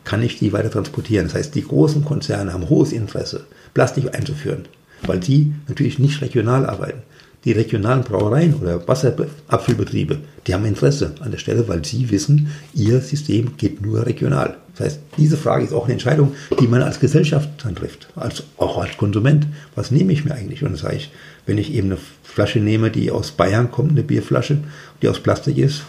kann 0.04 0.22
ich 0.22 0.38
die 0.38 0.52
weiter 0.52 0.70
transportieren. 0.70 1.26
Das 1.26 1.34
heißt, 1.34 1.54
die 1.54 1.62
großen 1.62 2.04
Konzerne 2.04 2.52
haben 2.52 2.68
hohes 2.68 2.92
Interesse, 2.92 3.46
Plastik 3.74 4.14
einzuführen, 4.14 4.64
weil 5.02 5.22
sie 5.22 5.52
natürlich 5.68 5.98
nicht 5.98 6.20
regional 6.20 6.66
arbeiten. 6.66 7.02
Die 7.44 7.52
regionalen 7.52 8.02
Brauereien 8.02 8.54
oder 8.54 8.88
Wasserabfüllbetriebe, 8.88 10.18
die 10.46 10.54
haben 10.54 10.64
Interesse 10.64 11.14
an 11.20 11.30
der 11.30 11.38
Stelle, 11.38 11.68
weil 11.68 11.84
sie 11.84 12.10
wissen, 12.10 12.48
ihr 12.74 13.00
System 13.00 13.56
geht 13.56 13.80
nur 13.80 14.04
regional. 14.04 14.56
Das 14.78 14.86
heißt, 14.86 15.00
diese 15.16 15.36
Frage 15.36 15.64
ist 15.64 15.72
auch 15.72 15.84
eine 15.84 15.94
Entscheidung, 15.94 16.34
die 16.60 16.68
man 16.68 16.82
als 16.82 17.00
Gesellschaft 17.00 17.48
dann 17.64 17.74
trifft, 17.74 18.08
als, 18.14 18.44
auch 18.58 18.78
als 18.78 18.96
Konsument. 18.96 19.46
Was 19.74 19.90
nehme 19.90 20.12
ich 20.12 20.24
mir 20.24 20.34
eigentlich? 20.34 20.62
Und 20.62 20.72
das 20.72 20.82
sage 20.82 20.96
ich, 20.96 21.10
wenn 21.46 21.58
ich 21.58 21.74
eben 21.74 21.88
eine 21.88 21.98
Flasche 22.22 22.60
nehme, 22.60 22.90
die 22.90 23.10
aus 23.10 23.32
Bayern 23.32 23.72
kommt, 23.72 23.90
eine 23.90 24.04
Bierflasche, 24.04 24.58
die 25.02 25.08
aus 25.08 25.18
Plastik 25.18 25.58
ist, 25.58 25.82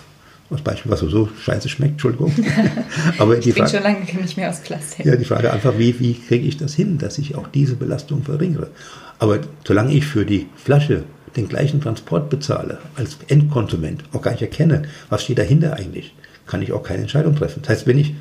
als 0.50 0.62
Beispiel, 0.62 0.92
was 0.92 1.02
so 1.02 1.30
scheiße 1.44 1.70
schmeckt, 1.70 1.94
Entschuldigung. 1.94 2.34
Aber 3.20 3.38
ich 3.38 3.44
die 3.44 3.52
Frage, 3.52 3.70
schon 3.70 3.84
lange 3.84 4.00
nicht 4.00 4.38
mehr 4.38 4.50
aus 4.50 4.62
Plastik. 4.62 5.06
Ja, 5.06 5.16
die 5.16 5.26
Frage 5.26 5.54
einfach, 5.54 5.78
wie, 5.78 6.00
wie 6.00 6.16
kriege 6.16 6.48
ich 6.48 6.58
das 6.58 6.74
hin, 6.74 6.98
dass 6.98 7.20
ich 7.20 7.36
auch 7.36 7.48
diese 7.48 7.76
Belastung 7.76 8.24
verringere? 8.24 8.72
Aber 9.20 9.40
solange 9.68 9.94
ich 9.94 10.08
für 10.08 10.26
die 10.26 10.48
Flasche 10.56 11.04
den 11.36 11.48
gleichen 11.48 11.80
Transport 11.82 12.32
bezahle 12.32 12.80
als 12.96 13.20
Endkonsument, 13.28 14.04
auch 14.14 14.24
gar 14.24 14.32
nicht 14.32 14.42
erkenne, 14.42 14.84
was 15.10 15.24
steht 15.24 15.38
dahinter 15.38 15.76
eigentlich, 15.76 16.16
kann 16.48 16.64
ich 16.64 16.72
auch 16.72 16.82
keine 16.82 17.02
Entscheidung 17.02 17.36
treffen. 17.36 17.62
Das 17.62 17.70
heißt, 17.70 17.88
wenn 17.88 18.00
ich 18.00 18.16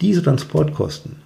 diese 0.00 0.22
Transportkosten 0.22 1.16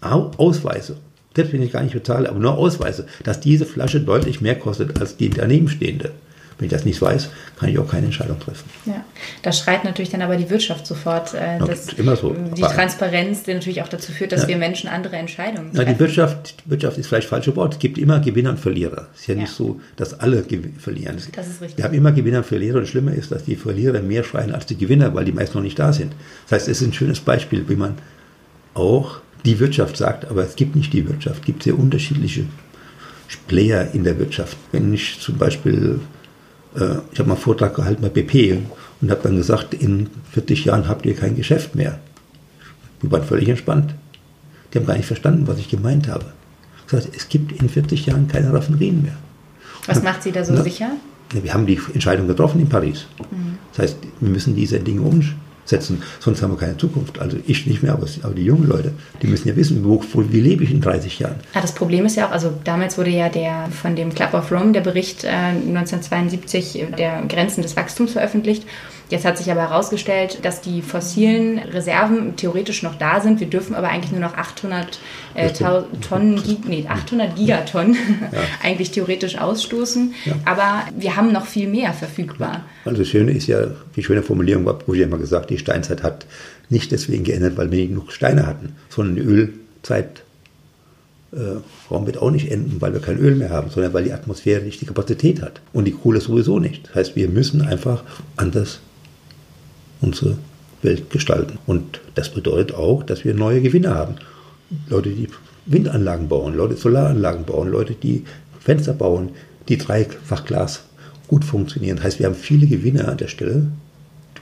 ausweise, 0.00 0.96
selbst 1.34 1.52
wenn 1.52 1.62
ich 1.62 1.72
gar 1.72 1.82
nicht 1.82 1.94
bezahle, 1.94 2.28
aber 2.28 2.38
nur 2.38 2.56
ausweise, 2.56 3.06
dass 3.24 3.40
diese 3.40 3.66
Flasche 3.66 4.00
deutlich 4.00 4.40
mehr 4.40 4.56
kostet 4.56 5.00
als 5.00 5.16
die 5.16 5.30
danebenstehende, 5.30 6.12
wenn 6.58 6.66
ich 6.66 6.72
das 6.72 6.84
nicht 6.84 7.00
weiß, 7.00 7.28
kann 7.58 7.68
ich 7.68 7.78
auch 7.78 7.88
keine 7.88 8.06
Entscheidung 8.06 8.40
treffen. 8.40 8.68
Ja, 8.86 9.04
da 9.42 9.52
schreit 9.52 9.84
natürlich 9.84 10.10
dann 10.10 10.22
aber 10.22 10.36
die 10.36 10.48
Wirtschaft 10.48 10.86
sofort, 10.86 11.34
äh, 11.34 11.58
dass 11.58 11.88
immer 11.94 12.16
so. 12.16 12.34
die 12.56 12.62
Transparenz 12.62 13.42
die 13.42 13.54
natürlich 13.54 13.82
auch 13.82 13.88
dazu 13.88 14.12
führt, 14.12 14.32
dass 14.32 14.42
ja. 14.42 14.48
wir 14.48 14.56
Menschen 14.56 14.88
andere 14.88 15.16
Entscheidungen 15.16 15.72
treffen. 15.72 15.84
Na, 15.86 15.92
die 15.92 15.98
Wirtschaft, 15.98 16.54
Wirtschaft 16.64 16.96
ist 16.98 17.08
vielleicht 17.08 17.28
falsche 17.28 17.54
Wort. 17.56 17.74
Es 17.74 17.78
gibt 17.78 17.98
immer 17.98 18.20
Gewinner 18.20 18.50
und 18.50 18.60
Verlierer. 18.60 19.08
Es 19.14 19.20
ist 19.20 19.26
ja, 19.26 19.34
ja. 19.34 19.40
nicht 19.42 19.52
so, 19.52 19.80
dass 19.96 20.18
alle 20.18 20.44
verlieren. 20.78 21.16
Das 21.32 21.46
ist 21.46 21.60
richtig. 21.60 21.76
Wir 21.76 21.84
haben 21.84 21.94
immer 21.94 22.12
Gewinner 22.12 22.38
und 22.38 22.46
Verlierer 22.46 22.76
und 22.76 22.82
das 22.82 22.90
Schlimme 22.90 23.14
ist, 23.14 23.32
dass 23.32 23.44
die 23.44 23.56
Verlierer 23.56 24.00
mehr 24.00 24.24
schreien 24.24 24.52
als 24.52 24.66
die 24.66 24.76
Gewinner, 24.76 25.14
weil 25.14 25.24
die 25.24 25.32
meist 25.32 25.54
noch 25.54 25.62
nicht 25.62 25.78
da 25.78 25.92
sind. 25.92 26.14
Das 26.44 26.60
heißt, 26.60 26.68
es 26.68 26.80
ist 26.80 26.88
ein 26.88 26.92
schönes 26.94 27.20
Beispiel, 27.20 27.68
wie 27.68 27.76
man 27.76 27.96
auch 28.72 29.20
die 29.44 29.58
Wirtschaft 29.60 29.96
sagt, 29.96 30.28
aber 30.28 30.42
es 30.42 30.56
gibt 30.56 30.74
nicht 30.74 30.92
die 30.92 31.08
Wirtschaft. 31.08 31.40
Es 31.40 31.44
gibt 31.44 31.62
sehr 31.62 31.78
unterschiedliche 31.78 32.44
Player 33.48 33.88
in 33.92 34.04
der 34.04 34.18
Wirtschaft. 34.18 34.56
Wenn 34.72 34.92
ich 34.92 35.20
zum 35.20 35.38
Beispiel 35.38 36.00
äh, 36.76 36.98
ich 37.12 37.18
habe 37.18 37.28
mal 37.28 37.34
einen 37.34 37.42
Vortrag 37.42 37.74
gehalten 37.74 38.02
bei 38.02 38.08
BP 38.08 38.58
und 39.00 39.10
habe 39.10 39.20
dann 39.22 39.36
gesagt, 39.36 39.74
in 39.74 40.08
40 40.32 40.66
Jahren 40.66 40.88
habt 40.88 41.06
ihr 41.06 41.14
kein 41.14 41.36
Geschäft 41.36 41.74
mehr. 41.74 41.98
Die 43.02 43.10
waren 43.10 43.24
völlig 43.24 43.48
entspannt. 43.48 43.94
Die 44.72 44.78
haben 44.78 44.86
gar 44.86 44.96
nicht 44.96 45.06
verstanden, 45.06 45.46
was 45.46 45.58
ich 45.58 45.68
gemeint 45.68 46.08
habe. 46.08 46.26
Ich 46.80 46.90
gesagt, 46.90 47.14
es 47.16 47.28
gibt 47.28 47.52
in 47.52 47.68
40 47.68 48.06
Jahren 48.06 48.28
keine 48.28 48.52
Raffinerien 48.52 49.02
mehr. 49.02 49.16
Was 49.86 50.02
macht 50.02 50.22
Sie 50.22 50.32
da 50.32 50.44
so 50.44 50.52
na, 50.52 50.62
sicher? 50.62 50.90
Wir 51.30 51.52
haben 51.52 51.66
die 51.66 51.80
Entscheidung 51.92 52.26
getroffen 52.26 52.60
in 52.60 52.68
Paris. 52.68 53.06
Mhm. 53.30 53.58
Das 53.72 53.82
heißt, 53.84 53.98
wir 54.20 54.30
müssen 54.30 54.54
diese 54.54 54.80
Dinge 54.80 55.02
umstellen 55.02 55.45
setzen, 55.68 56.02
sonst 56.20 56.42
haben 56.42 56.52
wir 56.52 56.58
keine 56.58 56.76
Zukunft. 56.76 57.18
Also 57.18 57.36
ich 57.46 57.66
nicht 57.66 57.82
mehr, 57.82 57.92
aber, 57.92 58.06
aber 58.22 58.34
die 58.34 58.44
jungen 58.44 58.68
Leute, 58.68 58.92
die 59.22 59.26
müssen 59.26 59.48
ja 59.48 59.56
wissen, 59.56 59.84
wo, 59.84 60.02
wo, 60.12 60.24
wie 60.30 60.40
lebe 60.40 60.64
ich 60.64 60.70
in 60.70 60.80
30 60.80 61.18
Jahren. 61.18 61.36
Ja, 61.54 61.60
das 61.60 61.72
Problem 61.72 62.06
ist 62.06 62.16
ja 62.16 62.28
auch, 62.28 62.32
also 62.32 62.52
damals 62.64 62.98
wurde 62.98 63.10
ja 63.10 63.28
der 63.28 63.68
von 63.70 63.96
dem 63.96 64.14
Club 64.14 64.34
of 64.34 64.50
Rome, 64.50 64.72
der 64.72 64.80
Bericht 64.80 65.24
äh, 65.24 65.28
1972 65.28 66.86
der 66.98 67.22
Grenzen 67.28 67.62
des 67.62 67.76
Wachstums 67.76 68.12
veröffentlicht. 68.12 68.64
Jetzt 69.08 69.24
hat 69.24 69.38
sich 69.38 69.50
aber 69.52 69.60
herausgestellt, 69.60 70.40
dass 70.42 70.60
die 70.60 70.82
fossilen 70.82 71.58
Reserven 71.58 72.34
theoretisch 72.36 72.82
noch 72.82 72.96
da 72.96 73.20
sind. 73.20 73.38
Wir 73.38 73.46
dürfen 73.46 73.76
aber 73.76 73.88
eigentlich 73.88 74.10
nur 74.10 74.20
noch 74.20 74.34
800 74.34 74.98
äh, 75.34 75.52
Tonnen, 75.52 76.42
nee, 76.66 76.84
800 76.88 77.36
Gigatonnen 77.36 77.94
ja. 78.32 78.40
eigentlich 78.64 78.90
theoretisch 78.90 79.38
ausstoßen. 79.38 80.14
Ja. 80.24 80.34
Aber 80.44 80.82
wir 80.98 81.14
haben 81.14 81.32
noch 81.32 81.46
viel 81.46 81.68
mehr 81.68 81.92
verfügbar. 81.92 82.64
Also 82.84 82.98
das 82.98 83.08
Schöne 83.08 83.30
ist 83.30 83.46
ja, 83.46 83.68
die 83.94 84.02
schöne 84.02 84.22
Formulierung 84.22 84.64
war, 84.64 84.78
wo 84.86 84.94
ich 84.94 85.00
immer 85.00 85.18
gesagt, 85.18 85.50
die 85.50 85.58
Steinzeit 85.58 86.02
hat 86.02 86.26
nicht 86.68 86.90
deswegen 86.90 87.22
geändert, 87.22 87.56
weil 87.56 87.70
wir 87.70 87.78
nicht 87.78 87.90
genug 87.90 88.10
Steine 88.10 88.44
hatten, 88.44 88.74
sondern 88.88 89.14
die 89.14 89.22
Ölzeit 89.22 90.24
äh, 91.32 91.60
Raum 91.90 92.06
wird 92.06 92.18
auch 92.18 92.32
nicht 92.32 92.50
enden, 92.50 92.80
weil 92.80 92.92
wir 92.92 93.00
kein 93.00 93.18
Öl 93.18 93.36
mehr 93.36 93.50
haben, 93.50 93.70
sondern 93.70 93.92
weil 93.92 94.04
die 94.04 94.12
Atmosphäre 94.12 94.62
nicht 94.62 94.80
die 94.80 94.86
Kapazität 94.86 95.42
hat. 95.42 95.60
Und 95.72 95.84
die 95.84 95.92
Kohle 95.92 96.20
sowieso 96.20 96.58
nicht. 96.58 96.88
Das 96.88 96.94
heißt, 96.96 97.16
wir 97.16 97.28
müssen 97.28 97.62
einfach 97.62 98.02
anders 98.36 98.80
unsere 100.00 100.38
Welt 100.82 101.10
gestalten. 101.10 101.58
Und 101.66 102.00
das 102.14 102.32
bedeutet 102.32 102.74
auch, 102.74 103.02
dass 103.02 103.24
wir 103.24 103.34
neue 103.34 103.60
Gewinner 103.60 103.94
haben. 103.94 104.16
Leute, 104.88 105.10
die 105.10 105.28
Windanlagen 105.66 106.28
bauen, 106.28 106.54
Leute, 106.54 106.76
Solaranlagen 106.76 107.44
bauen, 107.44 107.70
Leute, 107.70 107.94
die 107.94 108.24
Fenster 108.60 108.92
bauen, 108.92 109.30
die 109.68 109.78
Dreifachglas 109.78 110.84
gut 111.28 111.44
funktionieren. 111.44 111.96
Das 111.96 112.06
heißt, 112.06 112.18
wir 112.18 112.26
haben 112.26 112.34
viele 112.34 112.66
Gewinner 112.66 113.08
an 113.08 113.16
der 113.16 113.28
Stelle, 113.28 113.66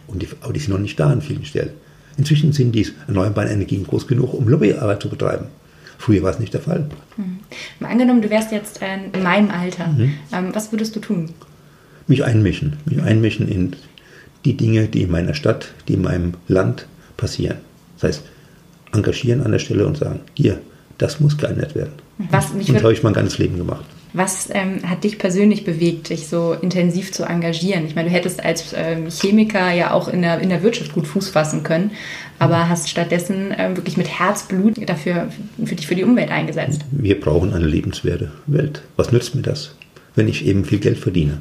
und 0.06 0.20
die, 0.20 0.28
aber 0.42 0.52
die 0.52 0.60
sind 0.60 0.72
noch 0.72 0.80
nicht 0.80 1.00
da 1.00 1.10
an 1.10 1.22
vielen 1.22 1.44
Stellen. 1.44 1.70
Inzwischen 2.16 2.52
sind 2.52 2.74
die 2.74 2.86
erneuerbaren 3.06 3.50
Energien 3.50 3.84
groß 3.84 4.06
genug, 4.06 4.34
um 4.34 4.48
Lobbyarbeit 4.48 5.02
zu 5.02 5.08
betreiben. 5.08 5.46
Früher 5.98 6.22
war 6.22 6.30
es 6.30 6.38
nicht 6.38 6.52
der 6.52 6.60
Fall. 6.60 6.88
Mhm. 7.16 7.86
Angenommen, 7.86 8.20
du 8.20 8.28
wärst 8.28 8.52
jetzt 8.52 8.82
äh, 8.82 8.98
in 9.12 9.22
meinem 9.22 9.50
Alter. 9.50 9.88
Mhm. 9.88 10.14
Ähm, 10.32 10.50
was 10.52 10.70
würdest 10.72 10.94
du 10.94 11.00
tun? 11.00 11.30
mich 12.06 12.24
einmischen, 12.24 12.76
mich 12.84 13.02
einmischen 13.02 13.48
in 13.48 13.76
die 14.44 14.56
Dinge, 14.56 14.88
die 14.88 15.02
in 15.02 15.10
meiner 15.10 15.34
Stadt, 15.34 15.72
die 15.88 15.94
in 15.94 16.02
meinem 16.02 16.34
Land 16.48 16.86
passieren. 17.16 17.58
Das 17.96 18.08
heißt, 18.08 18.24
engagieren 18.92 19.42
an 19.42 19.52
der 19.52 19.58
Stelle 19.58 19.86
und 19.86 19.96
sagen, 19.96 20.20
hier, 20.34 20.60
das 20.98 21.20
muss 21.20 21.36
geändert 21.36 21.74
werden. 21.74 21.92
Was, 22.30 22.50
und 22.50 22.68
das 22.68 22.82
habe 22.82 22.92
ich 22.92 23.02
mein 23.02 23.12
ganzes 23.12 23.38
Leben 23.38 23.56
gemacht. 23.56 23.84
Was 24.12 24.48
ähm, 24.52 24.88
hat 24.88 25.02
dich 25.02 25.18
persönlich 25.18 25.64
bewegt, 25.64 26.10
dich 26.10 26.28
so 26.28 26.52
intensiv 26.52 27.10
zu 27.10 27.24
engagieren? 27.24 27.84
Ich 27.84 27.96
meine, 27.96 28.08
du 28.08 28.14
hättest 28.14 28.44
als 28.44 28.72
ähm, 28.72 29.08
Chemiker 29.10 29.72
ja 29.72 29.90
auch 29.90 30.06
in 30.06 30.22
der, 30.22 30.38
in 30.38 30.50
der 30.50 30.62
Wirtschaft 30.62 30.92
gut 30.92 31.08
Fuß 31.08 31.30
fassen 31.30 31.64
können, 31.64 31.90
aber 32.38 32.68
hast 32.68 32.88
stattdessen 32.88 33.52
ähm, 33.58 33.76
wirklich 33.76 33.96
mit 33.96 34.06
Herzblut 34.06 34.88
dafür, 34.88 35.30
für 35.64 35.74
dich 35.74 35.88
für 35.88 35.96
die 35.96 36.04
Umwelt 36.04 36.30
eingesetzt. 36.30 36.82
Wir 36.92 37.18
brauchen 37.18 37.52
eine 37.52 37.66
lebenswerte 37.66 38.30
Welt. 38.46 38.82
Was 38.94 39.10
nützt 39.10 39.34
mir 39.34 39.42
das, 39.42 39.74
wenn 40.14 40.28
ich 40.28 40.46
eben 40.46 40.64
viel 40.64 40.78
Geld 40.78 40.98
verdiene? 40.98 41.38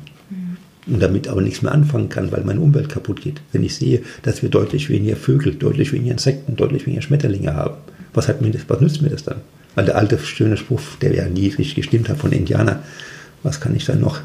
Und 0.87 1.01
damit 1.01 1.27
aber 1.27 1.41
nichts 1.41 1.61
mehr 1.61 1.71
anfangen 1.71 2.09
kann, 2.09 2.31
weil 2.31 2.43
meine 2.43 2.59
Umwelt 2.59 2.89
kaputt 2.89 3.21
geht. 3.21 3.41
Wenn 3.51 3.63
ich 3.63 3.75
sehe, 3.75 4.01
dass 4.23 4.41
wir 4.41 4.49
deutlich 4.49 4.89
weniger 4.89 5.15
Vögel, 5.15 5.55
deutlich 5.55 5.93
weniger 5.93 6.11
Insekten, 6.13 6.55
deutlich 6.55 6.85
weniger 6.85 7.01
Schmetterlinge 7.01 7.53
haben, 7.53 7.75
was, 8.13 8.27
hat 8.27 8.41
mir 8.41 8.51
das, 8.51 8.63
was 8.67 8.81
nützt 8.81 9.01
mir 9.01 9.09
das 9.09 9.23
dann? 9.23 9.41
Weil 9.75 9.85
der 9.85 9.97
alte 9.97 10.19
schöne 10.19 10.57
Spruch, 10.57 10.81
der 11.01 11.15
ja 11.15 11.27
nie 11.27 11.47
richtig 11.47 11.75
gestimmt 11.75 12.09
hat 12.09 12.17
von 12.17 12.31
Indianern, 12.31 12.79
was 13.41 13.59
kann 13.59 13.75
ich 13.75 13.85
dann 13.85 14.01
noch? 14.01 14.21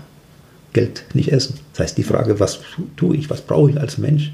Geld 0.74 1.04
nicht 1.14 1.32
essen. 1.32 1.54
Das 1.72 1.80
heißt, 1.80 1.98
die 1.98 2.02
Frage, 2.02 2.40
was 2.40 2.60
tue 2.96 3.16
ich, 3.16 3.30
was 3.30 3.40
brauche 3.40 3.70
ich 3.70 3.80
als 3.80 3.96
Mensch, 3.96 4.32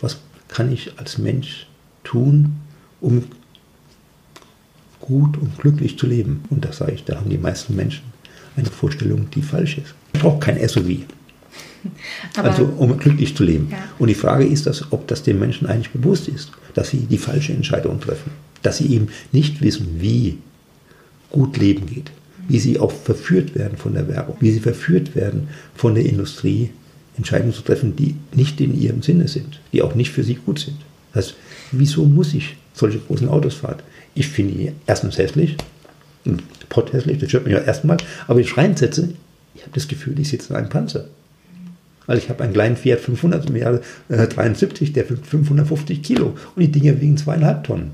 was 0.00 0.18
kann 0.48 0.72
ich 0.72 0.98
als 0.98 1.18
Mensch 1.18 1.66
tun, 2.02 2.56
um 3.00 3.24
gut 5.00 5.36
und 5.36 5.56
glücklich 5.58 5.98
zu 5.98 6.06
leben? 6.06 6.44
Und 6.50 6.64
da 6.64 6.72
sage 6.72 6.92
ich, 6.92 7.04
da 7.04 7.16
haben 7.16 7.30
die 7.30 7.38
meisten 7.38 7.76
Menschen 7.76 8.02
eine 8.56 8.66
Vorstellung, 8.66 9.30
die 9.30 9.42
falsch 9.42 9.78
ist. 9.78 9.94
Ich 10.14 10.20
brauche 10.20 10.40
kein 10.40 10.68
SUV. 10.68 11.04
Aber, 12.36 12.50
also 12.50 12.64
um 12.78 12.98
glücklich 12.98 13.36
zu 13.36 13.44
leben. 13.44 13.68
Ja. 13.70 13.78
Und 13.98 14.08
die 14.08 14.14
Frage 14.14 14.44
ist, 14.44 14.66
dass, 14.66 14.92
ob 14.92 15.06
das 15.08 15.22
den 15.22 15.38
Menschen 15.38 15.66
eigentlich 15.66 15.90
bewusst 15.90 16.28
ist, 16.28 16.50
dass 16.74 16.90
sie 16.90 16.98
die 16.98 17.18
falsche 17.18 17.52
Entscheidung 17.52 18.00
treffen. 18.00 18.30
Dass 18.62 18.78
sie 18.78 18.92
eben 18.92 19.08
nicht 19.32 19.60
wissen, 19.60 19.96
wie 19.98 20.38
gut 21.30 21.56
Leben 21.56 21.86
geht, 21.86 22.10
wie 22.48 22.58
sie 22.58 22.78
auch 22.78 22.92
verführt 22.92 23.54
werden 23.54 23.76
von 23.76 23.94
der 23.94 24.08
Werbung, 24.08 24.36
wie 24.40 24.50
sie 24.50 24.60
verführt 24.60 25.14
werden 25.14 25.48
von 25.74 25.94
der 25.94 26.06
Industrie, 26.06 26.70
Entscheidungen 27.16 27.52
zu 27.52 27.62
treffen, 27.62 27.96
die 27.96 28.14
nicht 28.32 28.60
in 28.60 28.80
ihrem 28.80 29.02
Sinne 29.02 29.28
sind, 29.28 29.60
die 29.72 29.82
auch 29.82 29.94
nicht 29.94 30.12
für 30.12 30.22
sie 30.22 30.36
gut 30.36 30.60
sind. 30.60 30.76
Das 31.12 31.26
heißt, 31.26 31.36
wieso 31.72 32.04
muss 32.04 32.32
ich 32.32 32.56
solche 32.72 32.98
großen 32.98 33.28
Autos 33.28 33.54
fahren? 33.54 33.82
Ich 34.14 34.28
finde 34.28 34.54
die 34.54 34.72
erstens 34.86 35.18
hässlich, 35.18 35.56
Pott 36.68 36.92
hässlich, 36.92 37.18
das 37.18 37.28
stört 37.28 37.44
mich 37.44 37.54
ja 37.54 37.60
erstmal, 37.60 37.96
aber 38.26 38.40
ich 38.40 38.56
reinsetze, 38.56 39.10
ich 39.54 39.62
habe 39.62 39.72
das 39.74 39.88
Gefühl, 39.88 40.18
ich 40.18 40.28
sitze 40.28 40.50
in 40.50 40.56
einem 40.56 40.68
Panzer. 40.68 41.06
Weil 42.08 42.18
ich 42.18 42.28
habe 42.30 42.42
einen 42.42 42.52
kleinen 42.52 42.76
Fiat 42.76 42.98
500 42.98 43.48
im 43.48 43.56
Jahre 43.56 43.82
äh, 44.08 44.26
73, 44.26 44.92
der 44.92 45.08
wiegt 45.08 45.26
550 45.26 46.02
Kilo 46.02 46.34
und 46.56 46.60
die 46.60 46.72
Dinge 46.72 47.00
wiegen 47.00 47.16
zweieinhalb 47.16 47.62
Tonnen. 47.62 47.92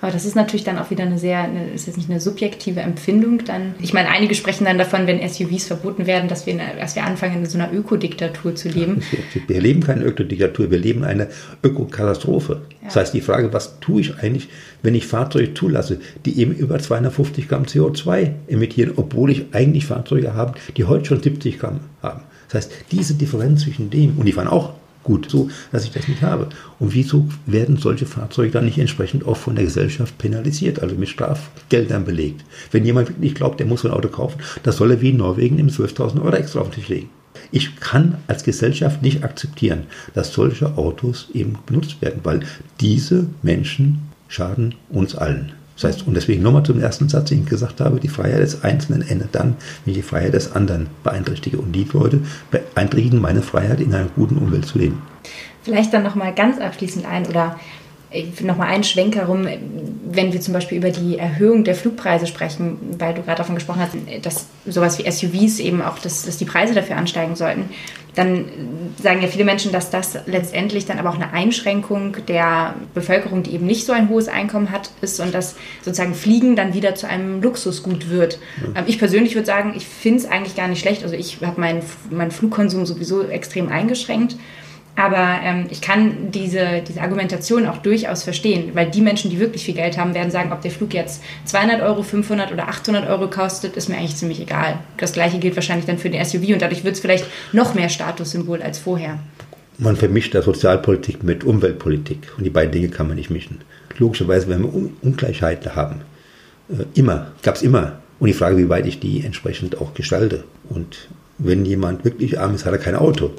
Aber 0.00 0.12
das 0.12 0.24
ist 0.24 0.36
natürlich 0.36 0.64
dann 0.64 0.78
auch 0.78 0.90
wieder 0.90 1.04
eine 1.04 1.18
sehr, 1.18 1.40
eine, 1.40 1.70
ist 1.70 1.86
jetzt 1.86 1.96
nicht 1.96 2.10
eine 2.10 2.20
subjektive 2.20 2.80
Empfindung. 2.80 3.44
Dann, 3.44 3.74
ich 3.80 3.92
meine, 3.92 4.10
einige 4.10 4.34
sprechen 4.34 4.64
dann 4.64 4.78
davon, 4.78 5.06
wenn 5.06 5.26
SUVs 5.26 5.66
verboten 5.66 6.06
werden, 6.06 6.28
dass 6.28 6.46
wir, 6.46 6.58
dass 6.78 6.94
wir 6.96 7.04
anfangen, 7.04 7.38
in 7.38 7.46
so 7.46 7.58
einer 7.58 7.72
Ökodiktatur 7.72 8.54
zu 8.54 8.68
leben. 8.68 9.02
Wir 9.48 9.60
leben 9.60 9.82
keine 9.82 10.04
Ökodiktatur, 10.04 10.70
wir 10.70 10.78
leben 10.78 11.02
eine 11.02 11.28
Ökokatastrophe. 11.62 12.62
Ja. 12.70 12.78
Das 12.84 12.96
heißt, 12.96 13.14
die 13.14 13.20
Frage, 13.20 13.52
was 13.52 13.80
tue 13.80 14.02
ich 14.02 14.18
eigentlich, 14.18 14.48
wenn 14.82 14.94
ich 14.94 15.06
Fahrzeuge 15.06 15.54
zulasse, 15.54 15.98
die 16.24 16.38
eben 16.40 16.54
über 16.54 16.78
250 16.78 17.48
Gramm 17.48 17.64
CO2 17.64 18.32
emittieren, 18.48 18.92
obwohl 18.96 19.30
ich 19.30 19.46
eigentlich 19.52 19.86
Fahrzeuge 19.86 20.34
habe, 20.34 20.54
die 20.76 20.84
heute 20.84 21.06
schon 21.06 21.22
70 21.22 21.58
Gramm 21.58 21.80
haben. 22.02 22.22
Das 22.48 22.66
heißt, 22.66 22.72
diese 22.90 23.14
Differenz 23.14 23.62
zwischen 23.62 23.90
dem, 23.90 24.18
und 24.18 24.26
die 24.26 24.32
fahren 24.32 24.48
auch 24.48 24.74
gut 25.06 25.30
so, 25.30 25.48
dass 25.72 25.84
ich 25.84 25.92
das 25.92 26.08
nicht 26.08 26.20
habe. 26.22 26.48
Und 26.78 26.92
wieso 26.92 27.28
werden 27.46 27.76
solche 27.76 28.06
Fahrzeuge 28.06 28.50
dann 28.50 28.64
nicht 28.64 28.78
entsprechend 28.78 29.24
auch 29.24 29.36
von 29.36 29.54
der 29.54 29.64
Gesellschaft 29.64 30.18
penalisiert, 30.18 30.82
also 30.82 30.96
mit 30.96 31.08
Strafgeldern 31.08 32.04
belegt? 32.04 32.44
Wenn 32.72 32.84
jemand 32.84 33.08
wirklich 33.08 33.34
glaubt, 33.34 33.60
der 33.60 33.66
muss 33.66 33.84
ein 33.84 33.92
Auto 33.92 34.08
kaufen, 34.08 34.40
das 34.64 34.76
soll 34.76 34.90
er 34.90 35.00
wie 35.00 35.10
in 35.10 35.18
Norwegen 35.18 35.58
im 35.58 35.68
12.000 35.68 36.22
Euro 36.22 36.36
extra 36.36 36.60
auf 36.60 36.70
den 36.70 36.74
Tisch 36.74 36.88
legen. 36.88 37.10
Ich 37.52 37.76
kann 37.76 38.18
als 38.26 38.42
Gesellschaft 38.42 39.02
nicht 39.02 39.22
akzeptieren, 39.22 39.84
dass 40.14 40.32
solche 40.32 40.76
Autos 40.76 41.28
eben 41.32 41.58
benutzt 41.66 42.02
werden, 42.02 42.20
weil 42.24 42.40
diese 42.80 43.26
Menschen 43.42 44.08
schaden 44.28 44.74
uns 44.88 45.14
allen. 45.14 45.52
Das 45.76 45.84
heißt, 45.84 46.06
und 46.06 46.14
deswegen 46.14 46.42
nochmal 46.42 46.62
zum 46.62 46.80
ersten 46.80 47.08
Satz, 47.08 47.28
den 47.28 47.42
ich 47.42 47.48
gesagt 47.48 47.80
habe, 47.80 48.00
die 48.00 48.08
Freiheit 48.08 48.40
des 48.40 48.64
Einzelnen 48.64 49.02
endet 49.02 49.34
dann, 49.34 49.56
wenn 49.84 49.92
ich 49.92 49.98
die 49.98 50.02
Freiheit 50.02 50.34
des 50.34 50.52
anderen 50.52 50.88
beeinträchtige. 51.04 51.58
Und 51.58 51.72
die 51.72 51.86
Leute 51.92 52.20
beeinträchtigen 52.50 53.20
meine 53.20 53.42
Freiheit, 53.42 53.80
in 53.80 53.94
einer 53.94 54.08
guten 54.16 54.38
Umwelt 54.38 54.66
zu 54.66 54.78
leben. 54.78 55.02
Vielleicht 55.62 55.92
dann 55.92 56.02
nochmal 56.02 56.34
ganz 56.34 56.58
abschließend 56.60 57.04
ein 57.06 57.26
oder 57.26 57.58
nochmal 58.40 58.68
einen 58.68 58.84
Schwenk 58.84 59.16
herum, 59.16 59.46
wenn 60.08 60.32
wir 60.32 60.40
zum 60.40 60.54
Beispiel 60.54 60.78
über 60.78 60.90
die 60.90 61.18
Erhöhung 61.18 61.64
der 61.64 61.74
Flugpreise 61.74 62.26
sprechen, 62.26 62.78
weil 62.98 63.14
du 63.14 63.22
gerade 63.22 63.38
davon 63.38 63.54
gesprochen 63.54 63.80
hast, 63.80 63.94
dass 64.24 64.46
sowas 64.64 64.98
wie 64.98 65.10
SUVs 65.10 65.58
eben 65.58 65.82
auch, 65.82 65.98
dass, 65.98 66.24
dass 66.24 66.36
die 66.36 66.44
Preise 66.44 66.74
dafür 66.74 66.96
ansteigen 66.96 67.36
sollten, 67.36 67.68
dann 68.14 68.46
sagen 69.00 69.20
ja 69.20 69.28
viele 69.28 69.44
Menschen, 69.44 69.72
dass 69.72 69.90
das 69.90 70.18
letztendlich 70.26 70.86
dann 70.86 70.98
aber 70.98 71.10
auch 71.10 71.16
eine 71.16 71.32
Einschränkung 71.32 72.16
der 72.26 72.74
Bevölkerung, 72.94 73.42
die 73.42 73.52
eben 73.52 73.66
nicht 73.66 73.84
so 73.84 73.92
ein 73.92 74.08
hohes 74.08 74.28
Einkommen 74.28 74.70
hat, 74.70 74.90
ist 75.02 75.20
und 75.20 75.34
dass 75.34 75.54
sozusagen 75.82 76.14
Fliegen 76.14 76.56
dann 76.56 76.72
wieder 76.72 76.94
zu 76.94 77.06
einem 77.06 77.42
Luxusgut 77.42 78.08
wird. 78.08 78.38
Ja. 78.74 78.84
Ich 78.86 78.98
persönlich 78.98 79.34
würde 79.34 79.46
sagen, 79.46 79.74
ich 79.76 79.86
finde 79.86 80.20
es 80.20 80.26
eigentlich 80.26 80.56
gar 80.56 80.68
nicht 80.68 80.80
schlecht. 80.80 81.02
Also 81.02 81.14
ich 81.14 81.38
habe 81.44 81.60
meinen, 81.60 81.82
meinen 82.10 82.30
Flugkonsum 82.30 82.86
sowieso 82.86 83.22
extrem 83.22 83.68
eingeschränkt. 83.68 84.36
Aber 84.96 85.40
ähm, 85.44 85.66
ich 85.68 85.82
kann 85.82 86.30
diese, 86.30 86.82
diese 86.86 87.02
Argumentation 87.02 87.66
auch 87.66 87.76
durchaus 87.78 88.22
verstehen, 88.22 88.70
weil 88.72 88.90
die 88.90 89.02
Menschen, 89.02 89.30
die 89.30 89.38
wirklich 89.38 89.64
viel 89.64 89.74
Geld 89.74 89.98
haben, 89.98 90.14
werden 90.14 90.30
sagen, 90.30 90.52
ob 90.52 90.62
der 90.62 90.70
Flug 90.70 90.94
jetzt 90.94 91.22
200 91.44 91.82
Euro, 91.82 92.02
500 92.02 92.50
oder 92.50 92.68
800 92.68 93.06
Euro 93.08 93.28
kostet, 93.28 93.76
ist 93.76 93.90
mir 93.90 93.98
eigentlich 93.98 94.16
ziemlich 94.16 94.40
egal. 94.40 94.78
Das 94.96 95.12
gleiche 95.12 95.38
gilt 95.38 95.54
wahrscheinlich 95.54 95.84
dann 95.84 95.98
für 95.98 96.08
den 96.08 96.24
SUV 96.24 96.54
und 96.54 96.62
dadurch 96.62 96.82
wird 96.82 96.94
es 96.94 97.00
vielleicht 97.00 97.26
noch 97.52 97.74
mehr 97.74 97.90
Statussymbol 97.90 98.62
als 98.62 98.78
vorher. 98.78 99.18
Man 99.76 99.96
vermischt 99.96 100.34
da 100.34 100.40
Sozialpolitik 100.40 101.22
mit 101.22 101.44
Umweltpolitik 101.44 102.32
und 102.38 102.44
die 102.44 102.50
beiden 102.50 102.72
Dinge 102.72 102.88
kann 102.88 103.06
man 103.06 103.16
nicht 103.16 103.28
mischen. 103.28 103.60
Logischerweise, 103.98 104.48
wenn 104.48 104.62
wir 104.62 104.72
Ungleichheiten 105.02 105.76
haben, 105.76 106.00
äh, 106.70 106.84
immer, 106.98 107.32
gab 107.42 107.56
es 107.56 107.62
immer. 107.62 108.00
Und 108.18 108.28
die 108.28 108.34
Frage, 108.34 108.56
wie 108.56 108.70
weit 108.70 108.86
ich 108.86 108.98
die 108.98 109.22
entsprechend 109.26 109.78
auch 109.78 109.92
gestalte. 109.92 110.44
Und 110.70 111.08
wenn 111.36 111.66
jemand 111.66 112.06
wirklich 112.06 112.40
arm 112.40 112.54
ist, 112.54 112.64
hat 112.64 112.72
er 112.72 112.78
kein 112.78 112.96
Auto 112.96 113.32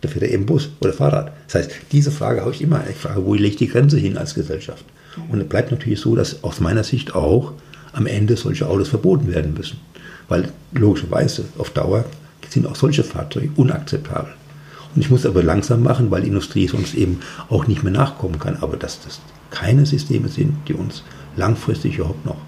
da 0.00 0.08
fährt 0.08 0.24
er 0.24 0.30
eben 0.30 0.46
Bus 0.46 0.70
oder 0.80 0.92
Fahrrad. 0.92 1.32
Das 1.46 1.56
heißt, 1.56 1.70
diese 1.92 2.10
Frage 2.10 2.42
habe 2.42 2.52
ich 2.52 2.62
immer. 2.62 2.82
Ich 2.88 2.96
frage, 2.96 3.24
wo 3.24 3.34
lege 3.34 3.48
ich 3.48 3.56
die 3.56 3.68
Grenze 3.68 3.98
hin 3.98 4.16
als 4.16 4.34
Gesellschaft? 4.34 4.84
Und 5.28 5.40
es 5.40 5.48
bleibt 5.48 5.70
natürlich 5.70 6.00
so, 6.00 6.14
dass 6.14 6.44
aus 6.44 6.60
meiner 6.60 6.84
Sicht 6.84 7.14
auch 7.14 7.52
am 7.92 8.06
Ende 8.06 8.36
solche 8.36 8.68
Autos 8.68 8.88
verboten 8.88 9.32
werden 9.32 9.54
müssen. 9.54 9.80
Weil 10.28 10.52
logischerweise 10.72 11.44
auf 11.58 11.70
Dauer 11.70 12.04
sind 12.48 12.66
auch 12.66 12.76
solche 12.76 13.04
Fahrzeuge 13.04 13.50
unakzeptabel. 13.56 14.32
Und 14.94 15.02
ich 15.02 15.10
muss 15.10 15.26
aber 15.26 15.42
langsam 15.42 15.82
machen, 15.82 16.10
weil 16.10 16.22
die 16.22 16.28
Industrie 16.28 16.68
sonst 16.68 16.94
eben 16.94 17.20
auch 17.48 17.66
nicht 17.66 17.82
mehr 17.82 17.92
nachkommen 17.92 18.38
kann. 18.38 18.56
Aber 18.60 18.76
dass 18.76 19.00
das 19.02 19.20
keine 19.50 19.84
Systeme 19.84 20.28
sind, 20.28 20.56
die 20.68 20.74
uns 20.74 21.02
langfristig 21.36 21.98
überhaupt 21.98 22.24
noch 22.24 22.38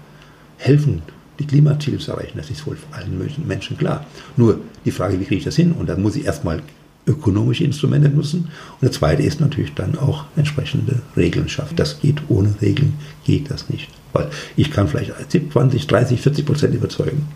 helfen, 0.57 1.01
die 1.39 1.47
Klimaziele 1.47 1.97
zu 1.97 2.11
erreichen, 2.11 2.37
das 2.37 2.49
ist 2.49 2.65
wohl 2.67 2.77
allen 2.91 3.19
Menschen 3.47 3.77
klar. 3.77 4.05
Nur 4.37 4.59
die 4.85 4.91
Frage, 4.91 5.19
wie 5.19 5.25
kriege 5.25 5.39
ich 5.39 5.43
das 5.43 5.55
hin? 5.55 5.71
Und 5.71 5.87
da 5.87 5.97
muss 5.97 6.15
ich 6.15 6.25
erstmal 6.25 6.61
ökonomische 7.07 7.63
Instrumente 7.63 8.09
nutzen. 8.09 8.45
Und 8.45 8.81
der 8.81 8.91
zweite 8.91 9.23
ist 9.23 9.39
natürlich 9.39 9.73
dann 9.73 9.97
auch 9.97 10.25
entsprechende 10.35 11.01
Regeln 11.15 11.49
schaffen. 11.49 11.75
Das 11.75 11.99
geht 11.99 12.21
ohne 12.29 12.53
Regeln, 12.61 12.93
geht 13.25 13.49
das 13.49 13.69
nicht. 13.69 13.89
Weil 14.13 14.29
ich 14.55 14.71
kann 14.71 14.87
vielleicht 14.87 15.13
20, 15.31 15.87
30, 15.87 16.21
40 16.21 16.45
Prozent 16.45 16.75
überzeugen, 16.75 17.27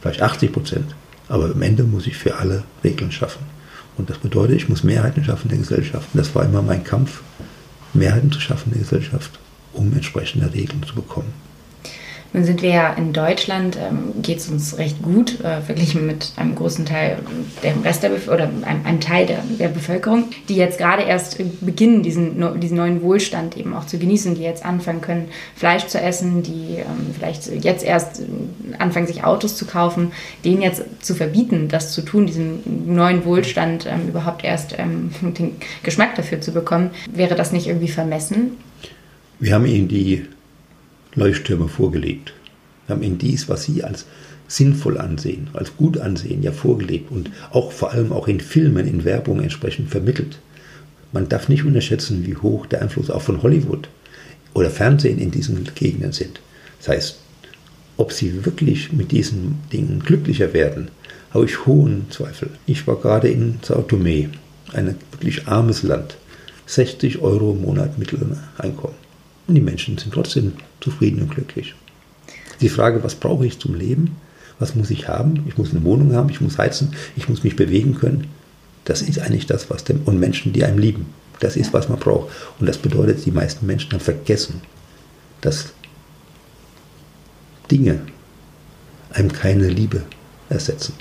vielleicht 0.00 0.22
80 0.22 0.52
Prozent. 0.52 0.94
Aber 1.28 1.46
am 1.46 1.62
Ende 1.62 1.84
muss 1.84 2.06
ich 2.06 2.16
für 2.16 2.36
alle 2.36 2.64
Regeln 2.82 3.12
schaffen. 3.12 3.44
Und 3.96 4.10
das 4.10 4.18
bedeutet, 4.18 4.56
ich 4.56 4.68
muss 4.68 4.84
Mehrheiten 4.84 5.24
schaffen 5.24 5.50
in 5.50 5.50
der 5.50 5.58
Gesellschaft. 5.58 6.08
Und 6.12 6.18
das 6.18 6.34
war 6.34 6.44
immer 6.44 6.62
mein 6.62 6.82
Kampf, 6.82 7.22
Mehrheiten 7.94 8.32
zu 8.32 8.40
schaffen 8.40 8.72
in 8.72 8.78
der 8.78 8.82
Gesellschaft, 8.82 9.38
um 9.72 9.92
entsprechende 9.92 10.52
Regeln 10.52 10.82
zu 10.82 10.94
bekommen. 10.94 11.32
Nun 12.34 12.44
sind 12.44 12.62
wir 12.62 12.70
ja 12.70 12.92
in 12.94 13.12
Deutschland, 13.12 13.76
ähm, 13.76 14.22
geht 14.22 14.38
es 14.38 14.48
uns 14.48 14.78
recht 14.78 15.02
gut, 15.02 15.40
äh, 15.40 15.60
verglichen 15.60 16.06
mit 16.06 16.32
einem 16.36 16.54
großen 16.54 16.86
Teil 16.86 17.18
der 17.62 17.74
Rest 17.84 18.02
der 18.02 18.08
Bef 18.08 18.28
oder 18.28 18.44
einem, 18.44 18.84
einem 18.84 19.00
Teil 19.00 19.26
der, 19.26 19.42
der, 19.58 19.68
Bevölkerung, 19.68 20.24
die 20.48 20.56
jetzt 20.56 20.78
gerade 20.78 21.02
erst 21.02 21.38
beginnen, 21.60 22.02
diesen, 22.02 22.60
diesen 22.60 22.76
neuen 22.76 23.02
Wohlstand 23.02 23.56
eben 23.56 23.74
auch 23.74 23.86
zu 23.86 23.98
genießen, 23.98 24.34
die 24.34 24.42
jetzt 24.42 24.64
anfangen 24.64 25.02
können, 25.02 25.28
Fleisch 25.54 25.86
zu 25.86 26.00
essen, 26.00 26.42
die 26.42 26.76
ähm, 26.78 27.14
vielleicht 27.14 27.48
jetzt 27.62 27.84
erst 27.84 28.22
anfangen, 28.78 29.06
sich 29.06 29.24
Autos 29.24 29.56
zu 29.56 29.66
kaufen, 29.66 30.12
denen 30.44 30.62
jetzt 30.62 30.82
zu 31.00 31.14
verbieten, 31.14 31.68
das 31.68 31.92
zu 31.92 32.00
tun, 32.00 32.26
diesen 32.26 32.94
neuen 32.94 33.26
Wohlstand 33.26 33.86
ähm, 33.86 34.08
überhaupt 34.08 34.42
erst 34.42 34.78
ähm, 34.78 35.10
den 35.20 35.56
Geschmack 35.82 36.14
dafür 36.14 36.40
zu 36.40 36.52
bekommen, 36.52 36.90
wäre 37.12 37.34
das 37.34 37.52
nicht 37.52 37.66
irgendwie 37.66 37.88
vermessen? 37.88 38.52
Wir 39.38 39.54
haben 39.54 39.66
ihnen 39.66 39.88
die 39.88 40.24
Leuchttürme 41.14 41.68
vorgelegt. 41.68 42.32
Wir 42.86 42.96
haben 42.96 43.02
ihnen 43.02 43.18
dies, 43.18 43.48
was 43.48 43.64
sie 43.64 43.84
als 43.84 44.06
sinnvoll 44.48 44.98
ansehen, 44.98 45.48
als 45.54 45.76
gut 45.76 45.98
ansehen, 45.98 46.42
ja 46.42 46.52
vorgelebt 46.52 47.10
und 47.10 47.30
auch 47.50 47.72
vor 47.72 47.92
allem 47.92 48.12
auch 48.12 48.28
in 48.28 48.40
Filmen, 48.40 48.86
in 48.86 49.04
Werbung 49.04 49.40
entsprechend 49.40 49.90
vermittelt. 49.90 50.38
Man 51.12 51.28
darf 51.28 51.48
nicht 51.48 51.64
unterschätzen, 51.64 52.26
wie 52.26 52.36
hoch 52.36 52.66
der 52.66 52.82
Einfluss 52.82 53.10
auch 53.10 53.22
von 53.22 53.42
Hollywood 53.42 53.88
oder 54.54 54.70
Fernsehen 54.70 55.18
in 55.18 55.30
diesen 55.30 55.68
Gegenden 55.74 56.12
sind. 56.12 56.40
Das 56.78 56.88
heißt, 56.88 57.18
ob 57.96 58.12
sie 58.12 58.44
wirklich 58.44 58.92
mit 58.92 59.12
diesen 59.12 59.56
Dingen 59.72 60.02
glücklicher 60.04 60.52
werden, 60.52 60.88
habe 61.30 61.44
ich 61.46 61.66
hohen 61.66 62.06
Zweifel. 62.10 62.50
Ich 62.66 62.86
war 62.86 62.96
gerade 62.96 63.28
in 63.28 63.58
Sao 63.62 63.82
Tome, 63.82 64.30
ein 64.72 64.96
wirklich 65.10 65.46
armes 65.46 65.82
Land. 65.82 66.16
60 66.66 67.20
Euro 67.20 67.52
im 67.52 67.62
Monat 67.62 67.98
Mitteleinkommen. 67.98 68.96
Und 69.46 69.54
die 69.54 69.60
Menschen 69.60 69.98
sind 69.98 70.14
trotzdem 70.14 70.52
zufrieden 70.80 71.22
und 71.22 71.30
glücklich. 71.30 71.74
Die 72.60 72.68
Frage, 72.68 73.02
was 73.02 73.14
brauche 73.14 73.46
ich 73.46 73.58
zum 73.58 73.74
Leben? 73.74 74.16
Was 74.58 74.74
muss 74.74 74.90
ich 74.90 75.08
haben? 75.08 75.44
Ich 75.48 75.58
muss 75.58 75.70
eine 75.70 75.82
Wohnung 75.82 76.14
haben, 76.14 76.30
ich 76.30 76.40
muss 76.40 76.58
heizen, 76.58 76.94
ich 77.16 77.28
muss 77.28 77.42
mich 77.42 77.56
bewegen 77.56 77.94
können. 77.94 78.28
Das 78.84 79.02
ist 79.02 79.18
eigentlich 79.18 79.46
das, 79.46 79.70
was 79.70 79.84
dem, 79.84 80.02
und 80.04 80.20
Menschen, 80.20 80.52
die 80.52 80.64
einem 80.64 80.78
lieben. 80.78 81.06
Das 81.40 81.56
ist, 81.56 81.72
was 81.72 81.88
man 81.88 81.98
braucht. 81.98 82.30
Und 82.60 82.68
das 82.68 82.78
bedeutet, 82.78 83.24
die 83.26 83.32
meisten 83.32 83.66
Menschen 83.66 83.92
haben 83.92 84.00
vergessen, 84.00 84.60
dass 85.40 85.72
Dinge 87.70 88.00
einem 89.10 89.32
keine 89.32 89.68
Liebe 89.68 90.04
ersetzen. 90.48 90.94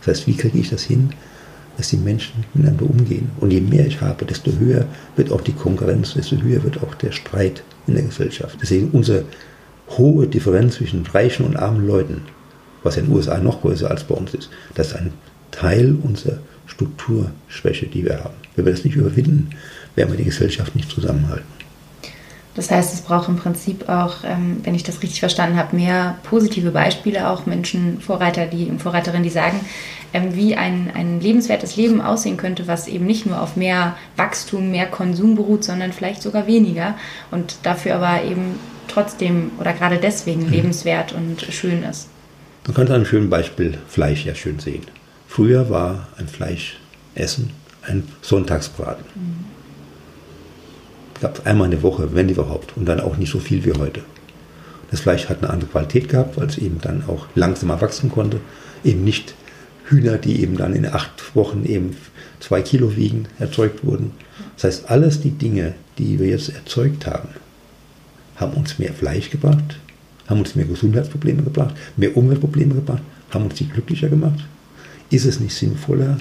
Das 0.00 0.16
heißt, 0.18 0.26
wie 0.26 0.36
kriege 0.36 0.58
ich 0.58 0.70
das 0.70 0.82
hin, 0.82 1.10
dass 1.76 1.88
die 1.88 1.96
Menschen 1.96 2.44
miteinander 2.54 2.84
umgehen? 2.88 3.30
Und 3.40 3.52
je 3.52 3.60
mehr 3.60 3.86
ich 3.86 4.00
habe, 4.00 4.24
desto 4.24 4.52
höher 4.52 4.86
wird 5.16 5.32
auch 5.32 5.40
die 5.40 5.52
Konkurrenz, 5.52 6.14
desto 6.14 6.36
höher 6.36 6.62
wird 6.62 6.82
auch 6.82 6.94
der 6.94 7.12
Streit 7.12 7.62
in 7.86 7.94
der 7.94 8.04
Gesellschaft. 8.04 8.58
Deswegen 8.60 8.90
unsere 8.90 9.24
hohe 9.90 10.26
Differenz 10.26 10.76
zwischen 10.76 11.06
reichen 11.06 11.44
und 11.44 11.56
armen 11.56 11.86
Leuten, 11.86 12.22
was 12.82 12.96
in 12.96 13.06
den 13.06 13.14
USA 13.14 13.38
noch 13.38 13.62
größer 13.62 13.90
als 13.90 14.04
bei 14.04 14.14
uns 14.14 14.34
ist, 14.34 14.50
das 14.74 14.88
ist 14.88 14.96
ein 14.96 15.12
Teil 15.50 15.96
unserer 16.02 16.38
Strukturschwäche, 16.66 17.86
die 17.86 18.04
wir 18.04 18.22
haben. 18.22 18.34
Wenn 18.56 18.64
wir 18.64 18.72
das 18.72 18.84
nicht 18.84 18.96
überwinden, 18.96 19.50
werden 19.94 20.10
wir 20.10 20.18
die 20.18 20.24
Gesellschaft 20.24 20.74
nicht 20.74 20.90
zusammenhalten. 20.90 21.63
Das 22.54 22.70
heißt, 22.70 22.94
es 22.94 23.00
braucht 23.00 23.28
im 23.28 23.36
Prinzip 23.36 23.88
auch, 23.88 24.22
ähm, 24.24 24.60
wenn 24.62 24.74
ich 24.74 24.84
das 24.84 25.02
richtig 25.02 25.18
verstanden 25.20 25.56
habe, 25.56 25.74
mehr 25.74 26.18
positive 26.22 26.70
Beispiele, 26.70 27.28
auch 27.28 27.46
Menschen, 27.46 28.00
Vorreiter 28.00 28.46
die, 28.46 28.70
Vorreiterinnen, 28.78 29.24
die 29.24 29.30
sagen, 29.30 29.60
ähm, 30.12 30.36
wie 30.36 30.54
ein, 30.54 30.90
ein 30.94 31.20
lebenswertes 31.20 31.74
Leben 31.74 32.00
aussehen 32.00 32.36
könnte, 32.36 32.68
was 32.68 32.86
eben 32.86 33.06
nicht 33.06 33.26
nur 33.26 33.40
auf 33.40 33.56
mehr 33.56 33.96
Wachstum, 34.16 34.70
mehr 34.70 34.86
Konsum 34.86 35.34
beruht, 35.34 35.64
sondern 35.64 35.92
vielleicht 35.92 36.22
sogar 36.22 36.46
weniger 36.46 36.94
und 37.32 37.56
dafür 37.64 37.96
aber 37.96 38.22
eben 38.22 38.60
trotzdem 38.86 39.50
oder 39.58 39.72
gerade 39.72 39.98
deswegen 39.98 40.44
mhm. 40.46 40.52
lebenswert 40.52 41.12
und 41.12 41.42
schön 41.42 41.82
ist. 41.82 42.08
Man 42.66 42.74
kann 42.74 42.86
an 42.86 42.94
einem 42.94 43.06
schönen 43.06 43.30
Beispiel 43.30 43.78
Fleisch 43.88 44.24
ja 44.24 44.34
schön 44.34 44.60
sehen. 44.60 44.82
Früher 45.26 45.68
war 45.70 46.08
ein 46.16 46.28
Fleischessen 46.28 47.50
ein 47.82 48.04
Sonntagsbraten. 48.22 49.04
Mhm 49.14 49.53
gab 51.24 51.46
einmal 51.46 51.64
in 51.64 51.70
der 51.70 51.82
Woche, 51.82 52.14
wenn 52.14 52.28
überhaupt, 52.28 52.76
und 52.76 52.84
dann 52.84 53.00
auch 53.00 53.16
nicht 53.16 53.32
so 53.32 53.38
viel 53.38 53.64
wie 53.64 53.72
heute. 53.72 54.02
Das 54.90 55.00
Fleisch 55.00 55.30
hat 55.30 55.42
eine 55.42 55.50
andere 55.50 55.70
Qualität 55.70 56.10
gehabt, 56.10 56.36
weil 56.36 56.48
es 56.48 56.58
eben 56.58 56.82
dann 56.82 57.02
auch 57.08 57.28
langsamer 57.34 57.80
wachsen 57.80 58.10
konnte. 58.10 58.40
Eben 58.84 59.04
nicht 59.04 59.34
Hühner, 59.86 60.18
die 60.18 60.42
eben 60.42 60.58
dann 60.58 60.74
in 60.74 60.84
acht 60.84 61.34
Wochen 61.34 61.64
eben 61.64 61.96
zwei 62.40 62.60
Kilo 62.60 62.94
wiegen, 62.94 63.24
erzeugt 63.38 63.86
wurden. 63.86 64.10
Das 64.56 64.64
heißt, 64.64 64.90
alles 64.90 65.22
die 65.22 65.30
Dinge, 65.30 65.72
die 65.96 66.18
wir 66.18 66.28
jetzt 66.28 66.50
erzeugt 66.50 67.06
haben, 67.06 67.30
haben 68.36 68.52
uns 68.52 68.78
mehr 68.78 68.92
Fleisch 68.92 69.30
gebracht, 69.30 69.78
haben 70.26 70.40
uns 70.40 70.54
mehr 70.54 70.66
Gesundheitsprobleme 70.66 71.42
gebracht, 71.42 71.74
mehr 71.96 72.14
Umweltprobleme 72.18 72.74
gebracht, 72.74 73.02
haben 73.30 73.46
uns 73.46 73.54
die 73.54 73.68
glücklicher 73.70 74.10
gemacht. 74.10 74.44
Ist 75.08 75.24
es 75.24 75.40
nicht 75.40 75.54
sinnvoller 75.54 76.18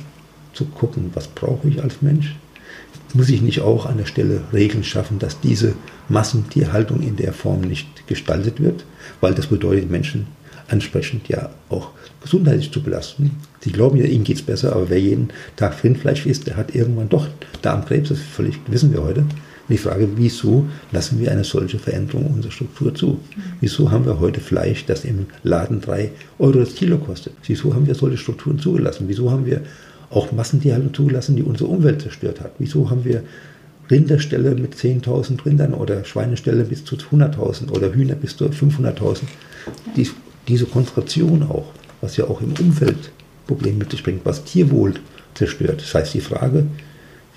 zu 0.53 0.63
gucken, 0.63 1.11
was 1.13 1.27
brauche 1.27 1.67
ich 1.67 1.83
als 1.83 2.01
Mensch? 2.01 2.35
Muss 3.13 3.29
ich 3.29 3.41
nicht 3.41 3.61
auch 3.61 3.85
an 3.85 3.97
der 3.97 4.05
Stelle 4.05 4.41
Regeln 4.51 4.83
schaffen, 4.83 5.19
dass 5.19 5.39
diese 5.39 5.75
Massentierhaltung 6.09 7.01
in 7.01 7.15
der 7.15 7.33
Form 7.33 7.61
nicht 7.61 8.07
gestaltet 8.07 8.61
wird, 8.61 8.85
weil 9.21 9.33
das 9.33 9.47
bedeutet, 9.47 9.89
Menschen 9.89 10.27
ansprechend 10.67 11.27
ja 11.27 11.49
auch 11.69 11.91
gesundheitlich 12.21 12.71
zu 12.71 12.81
belasten. 12.81 13.31
Sie 13.61 13.71
glauben 13.71 13.97
ja, 13.97 14.05
ihnen 14.05 14.23
geht 14.23 14.37
es 14.37 14.41
besser, 14.41 14.75
aber 14.75 14.89
wer 14.89 14.99
jeden 14.99 15.29
Tag 15.55 15.83
Rindfleisch 15.83 16.25
isst, 16.25 16.47
der 16.47 16.57
hat 16.57 16.73
irgendwann 16.73 17.09
doch 17.09 17.27
Darmkrebs, 17.61 18.09
das 18.09 18.19
völlig, 18.19 18.59
wissen 18.67 18.91
wir 18.91 19.03
heute. 19.03 19.21
Und 19.21 19.69
die 19.69 19.77
Frage, 19.77 20.09
wieso 20.15 20.65
lassen 20.91 21.19
wir 21.19 21.31
eine 21.31 21.45
solche 21.45 21.79
Veränderung 21.79 22.27
unserer 22.33 22.51
Struktur 22.51 22.93
zu? 22.93 23.19
Wieso 23.61 23.91
haben 23.91 24.05
wir 24.05 24.19
heute 24.19 24.41
Fleisch, 24.41 24.85
das 24.85 25.05
im 25.05 25.27
Laden 25.43 25.79
drei 25.79 26.11
Euro 26.37 26.59
das 26.59 26.75
Kilo 26.75 26.97
kostet? 26.97 27.33
Wieso 27.45 27.73
haben 27.73 27.87
wir 27.87 27.95
solche 27.95 28.17
Strukturen 28.17 28.59
zugelassen? 28.59 29.05
Wieso 29.07 29.31
haben 29.31 29.45
wir 29.45 29.61
auch 30.15 30.31
Massentierhaltung 30.31 30.93
zugelassen, 30.93 31.35
die 31.35 31.43
unsere 31.43 31.69
Umwelt 31.69 32.01
zerstört 32.01 32.41
hat. 32.41 32.51
Wieso 32.59 32.89
haben 32.89 33.05
wir 33.05 33.23
Rinderställe 33.89 34.55
mit 34.55 34.75
10.000 34.75 35.45
Rindern 35.45 35.73
oder 35.73 36.05
Schweineställe 36.05 36.63
bis 36.63 36.85
zu 36.85 36.95
100.000 36.95 37.71
oder 37.71 37.93
Hühner 37.93 38.15
bis 38.15 38.37
zu 38.37 38.45
500.000? 38.45 39.21
Die, 39.95 40.09
diese 40.47 40.65
Konzentration 40.65 41.43
auch, 41.43 41.71
was 42.01 42.17
ja 42.17 42.25
auch 42.25 42.41
im 42.41 42.53
Umweltproblem 42.59 43.77
mit 43.77 43.91
sich 43.91 44.03
bringt, 44.03 44.25
was 44.25 44.43
Tierwohl 44.43 44.93
zerstört. 45.33 45.81
Das 45.81 45.93
heißt, 45.93 46.13
die 46.13 46.21
Frage, 46.21 46.65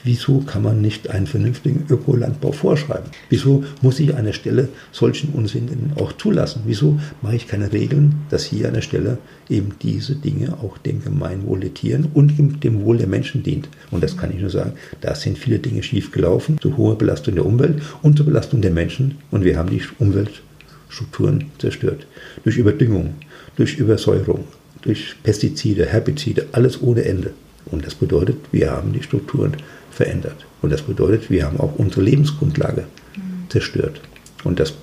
Wieso 0.06 0.38
kann 0.38 0.62
man 0.62 0.80
nicht 0.80 1.10
einen 1.10 1.26
vernünftigen 1.26 1.84
Ökolandbau 1.90 2.52
vorschreiben? 2.52 3.10
Wieso 3.28 3.64
muss 3.82 3.98
ich 3.98 4.14
an 4.14 4.24
der 4.24 4.34
Stelle 4.34 4.68
solchen 4.92 5.30
Unsinn 5.30 5.90
auch 5.96 6.12
zulassen? 6.12 6.62
Wieso 6.64 7.00
mache 7.22 7.34
ich 7.34 7.48
keine 7.48 7.72
Regeln, 7.72 8.14
dass 8.30 8.44
hier 8.44 8.68
an 8.68 8.74
der 8.74 8.82
Stelle 8.82 9.18
eben 9.48 9.72
diese 9.82 10.14
Dinge 10.14 10.58
auch 10.62 10.78
dem 10.78 11.02
Gemeinwohl 11.02 11.58
der 11.58 11.74
Tieren 11.74 12.06
und 12.14 12.62
dem 12.62 12.84
Wohl 12.84 12.98
der 12.98 13.08
Menschen 13.08 13.42
dient? 13.42 13.68
Und 13.90 14.04
das 14.04 14.16
kann 14.16 14.30
ich 14.30 14.40
nur 14.40 14.50
sagen, 14.50 14.74
da 15.00 15.16
sind 15.16 15.38
viele 15.38 15.58
Dinge 15.58 15.82
schiefgelaufen, 15.82 16.60
zu 16.60 16.76
hohe 16.76 16.94
Belastung 16.94 17.34
der 17.34 17.44
Umwelt 17.44 17.82
und 18.02 18.16
zur 18.16 18.26
Belastung 18.26 18.60
der 18.60 18.70
Menschen 18.70 19.16
und 19.32 19.42
wir 19.42 19.58
haben 19.58 19.70
die 19.70 19.82
Umweltstrukturen 19.98 21.46
zerstört. 21.58 22.06
Durch 22.44 22.58
Überdüngung, 22.58 23.14
durch 23.56 23.76
Übersäuerung, 23.76 24.44
durch 24.82 25.16
Pestizide, 25.24 25.84
Herbizide, 25.84 26.46
alles 26.52 26.80
ohne 26.80 27.04
Ende. 27.04 27.32
Und 27.72 27.84
das 27.84 27.96
bedeutet, 27.96 28.36
wir 28.52 28.70
haben 28.70 28.92
die 28.92 29.02
Strukturen 29.02 29.56
verändert. 29.96 30.46
Und 30.60 30.70
das 30.70 30.82
bedeutet, 30.82 31.30
wir 31.30 31.46
haben 31.46 31.58
auch 31.58 31.74
unsere 31.76 32.02
Lebensgrundlage 32.02 32.82
mhm. 33.16 33.48
zerstört. 33.48 34.00
Und 34.44 34.60
das 34.60 34.74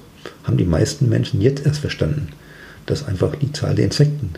haben 0.43 0.57
die 0.57 0.65
meisten 0.65 1.07
Menschen 1.07 1.39
jetzt 1.39 1.65
erst 1.65 1.79
verstanden, 1.79 2.29
dass 2.87 3.07
einfach 3.07 3.35
die 3.35 3.51
Zahl 3.51 3.75
der 3.75 3.85
Insekten 3.85 4.31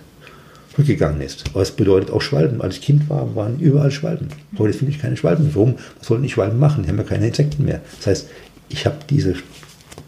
rückgegangen 0.78 1.22
ist. 1.22 1.46
Aber 1.54 1.62
es 1.62 1.72
bedeutet 1.72 2.12
auch 2.12 2.22
Schwalben. 2.22 2.62
Als 2.62 2.76
ich 2.76 2.82
Kind 2.82 3.10
war, 3.10 3.36
waren 3.38 3.60
überall 3.60 3.92
Schwalben. 3.92 4.28
Heute 4.58 4.78
finde 4.78 4.92
ich 4.94 5.00
keine 5.00 5.16
Schwalben. 5.16 5.50
Warum? 5.54 5.76
Was 5.98 6.08
sollten 6.08 6.24
die 6.24 6.30
Schwalben 6.30 6.60
machen? 6.60 6.84
Die 6.84 6.90
haben 6.90 6.98
ja 6.98 7.04
keine 7.04 7.28
Insekten 7.28 7.64
mehr. 7.64 7.80
Das 7.98 8.08
heißt, 8.08 8.30
ich 8.68 8.86
habe 8.86 8.98
diese 9.10 9.36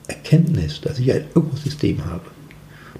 Erkenntnis, 0.09 0.81
dass 0.81 0.99
ich 0.99 1.13
ein 1.13 1.23
Ökosystem 1.33 2.03
habe, 2.05 2.25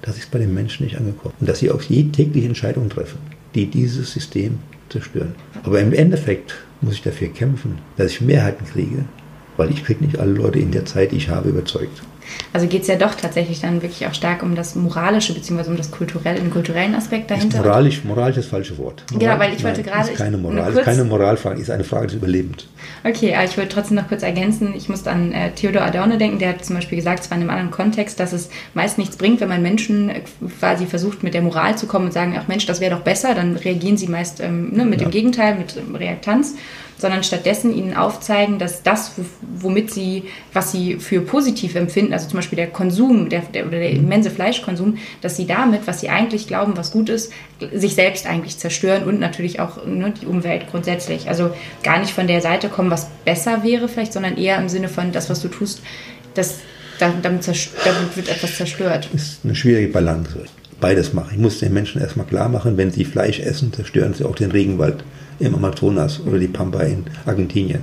das 0.00 0.16
ist 0.16 0.30
bei 0.30 0.38
den 0.38 0.54
Menschen 0.54 0.84
nicht 0.84 0.96
angekommen. 0.96 1.34
Und 1.38 1.48
dass 1.48 1.58
sie 1.58 1.70
auch 1.70 1.82
tägliche 1.82 2.46
Entscheidungen 2.46 2.88
treffen, 2.88 3.18
die 3.54 3.66
dieses 3.66 4.12
System 4.12 4.58
zerstören. 4.88 5.34
Aber 5.64 5.80
im 5.80 5.92
Endeffekt 5.92 6.54
muss 6.80 6.94
ich 6.94 7.02
dafür 7.02 7.28
kämpfen, 7.28 7.78
dass 7.96 8.12
ich 8.12 8.20
Mehrheiten 8.20 8.66
kriege, 8.66 9.04
weil 9.56 9.70
ich 9.70 9.84
kriege 9.84 10.04
nicht 10.04 10.18
alle 10.18 10.32
Leute 10.32 10.58
in 10.58 10.70
der 10.70 10.84
Zeit, 10.84 11.12
die 11.12 11.16
ich 11.16 11.28
habe, 11.28 11.48
überzeugt. 11.48 12.02
Also 12.52 12.66
geht 12.66 12.82
es 12.82 12.88
ja 12.88 12.96
doch 12.96 13.14
tatsächlich 13.14 13.60
dann 13.60 13.82
wirklich 13.82 14.06
auch 14.06 14.14
stark 14.14 14.42
um 14.42 14.54
das 14.54 14.74
Moralische, 14.74 15.34
beziehungsweise 15.34 15.70
um 15.70 15.76
das 15.76 15.90
kulturelle, 15.90 16.40
den 16.40 16.50
kulturellen 16.50 16.94
Aspekt 16.94 17.30
dahinter. 17.30 17.58
Ist 17.58 17.64
moralisch, 17.64 18.04
moralisch 18.04 18.36
ist 18.36 18.44
das 18.46 18.50
falsche 18.50 18.78
Wort. 18.78 19.04
Moral, 19.10 19.28
genau, 19.28 19.38
weil 19.38 19.54
ich 19.54 19.64
wollte 19.64 19.82
gerade. 19.82 20.10
Ist 20.10 20.18
keine 20.18 20.36
Moral, 20.36 20.72
ist 20.72 20.82
keine 20.82 21.04
Moralfrage, 21.04 21.60
ist 21.60 21.70
eine 21.70 21.84
Frage 21.84 22.08
des 22.08 22.16
Überlebens. 22.16 22.66
Okay, 23.04 23.34
aber 23.34 23.44
ich 23.44 23.56
wollte 23.56 23.74
trotzdem 23.74 23.96
noch 23.96 24.08
kurz 24.08 24.22
ergänzen. 24.22 24.74
Ich 24.76 24.88
musste 24.88 25.10
an 25.10 25.32
äh, 25.32 25.50
Theodor 25.52 25.82
Adorno 25.82 26.16
denken, 26.16 26.38
der 26.38 26.50
hat 26.50 26.64
zum 26.64 26.76
Beispiel 26.76 26.96
gesagt, 26.96 27.24
zwar 27.24 27.36
in 27.36 27.42
einem 27.42 27.50
anderen 27.50 27.70
Kontext, 27.70 28.18
dass 28.20 28.32
es 28.32 28.50
meist 28.74 28.98
nichts 28.98 29.16
bringt, 29.16 29.40
wenn 29.40 29.48
man 29.48 29.62
Menschen 29.62 30.10
äh, 30.10 30.20
quasi 30.58 30.86
versucht, 30.86 31.22
mit 31.22 31.34
der 31.34 31.42
Moral 31.42 31.76
zu 31.76 31.86
kommen 31.86 32.06
und 32.06 32.12
sagen, 32.12 32.36
ach 32.38 32.48
Mensch, 32.48 32.66
das 32.66 32.80
wäre 32.80 32.94
doch 32.94 33.02
besser, 33.02 33.34
dann 33.34 33.56
reagieren 33.56 33.96
sie 33.96 34.08
meist 34.08 34.40
ähm, 34.40 34.70
ne, 34.72 34.84
mit 34.84 35.00
ja. 35.00 35.06
dem 35.06 35.10
Gegenteil, 35.10 35.56
mit 35.56 35.76
ähm, 35.76 35.94
Reaktanz 35.94 36.54
sondern 36.98 37.22
stattdessen 37.22 37.74
ihnen 37.74 37.94
aufzeigen, 37.94 38.58
dass 38.58 38.82
das, 38.82 39.12
womit 39.40 39.92
sie, 39.92 40.24
was 40.52 40.72
sie 40.72 40.96
für 40.96 41.20
positiv 41.20 41.76
empfinden, 41.76 42.12
also 42.12 42.28
zum 42.28 42.38
Beispiel 42.38 42.56
der 42.56 42.66
Konsum 42.66 43.28
der, 43.28 43.40
der, 43.40 43.66
oder 43.66 43.78
der 43.78 43.90
mhm. 43.90 44.04
immense 44.04 44.30
Fleischkonsum, 44.30 44.98
dass 45.22 45.36
sie 45.36 45.46
damit, 45.46 45.86
was 45.86 46.00
sie 46.00 46.08
eigentlich 46.08 46.48
glauben, 46.48 46.76
was 46.76 46.90
gut 46.90 47.08
ist, 47.08 47.32
sich 47.72 47.94
selbst 47.94 48.26
eigentlich 48.26 48.58
zerstören 48.58 49.04
und 49.04 49.20
natürlich 49.20 49.60
auch 49.60 49.84
ne, 49.86 50.12
die 50.20 50.26
Umwelt 50.26 50.68
grundsätzlich. 50.70 51.28
Also 51.28 51.50
gar 51.82 51.98
nicht 52.00 52.12
von 52.12 52.26
der 52.26 52.40
Seite 52.40 52.68
kommen, 52.68 52.90
was 52.90 53.08
besser 53.24 53.62
wäre 53.62 53.88
vielleicht, 53.88 54.12
sondern 54.12 54.36
eher 54.36 54.58
im 54.58 54.68
Sinne 54.68 54.88
von 54.88 55.12
das, 55.12 55.30
was 55.30 55.40
du 55.40 55.48
tust, 55.48 55.80
das, 56.34 56.56
damit, 56.98 57.24
damit 57.24 58.16
wird 58.16 58.28
etwas 58.28 58.56
zerstört. 58.56 59.08
Das 59.12 59.22
ist 59.22 59.40
eine 59.44 59.54
schwierige 59.54 59.88
Balance. 59.88 60.46
Beides 60.80 61.12
machen. 61.12 61.30
Ich 61.32 61.38
muss 61.38 61.58
den 61.58 61.72
Menschen 61.72 62.00
erstmal 62.00 62.26
klar 62.26 62.48
machen, 62.48 62.76
wenn 62.76 62.92
sie 62.92 63.04
Fleisch 63.04 63.40
essen, 63.40 63.72
zerstören 63.72 64.14
sie 64.14 64.24
auch 64.24 64.36
den 64.36 64.52
Regenwald 64.52 65.02
im 65.38 65.54
Amazonas 65.54 66.20
oder 66.20 66.38
die 66.38 66.48
Pampa 66.48 66.82
in 66.82 67.04
Argentinien 67.26 67.82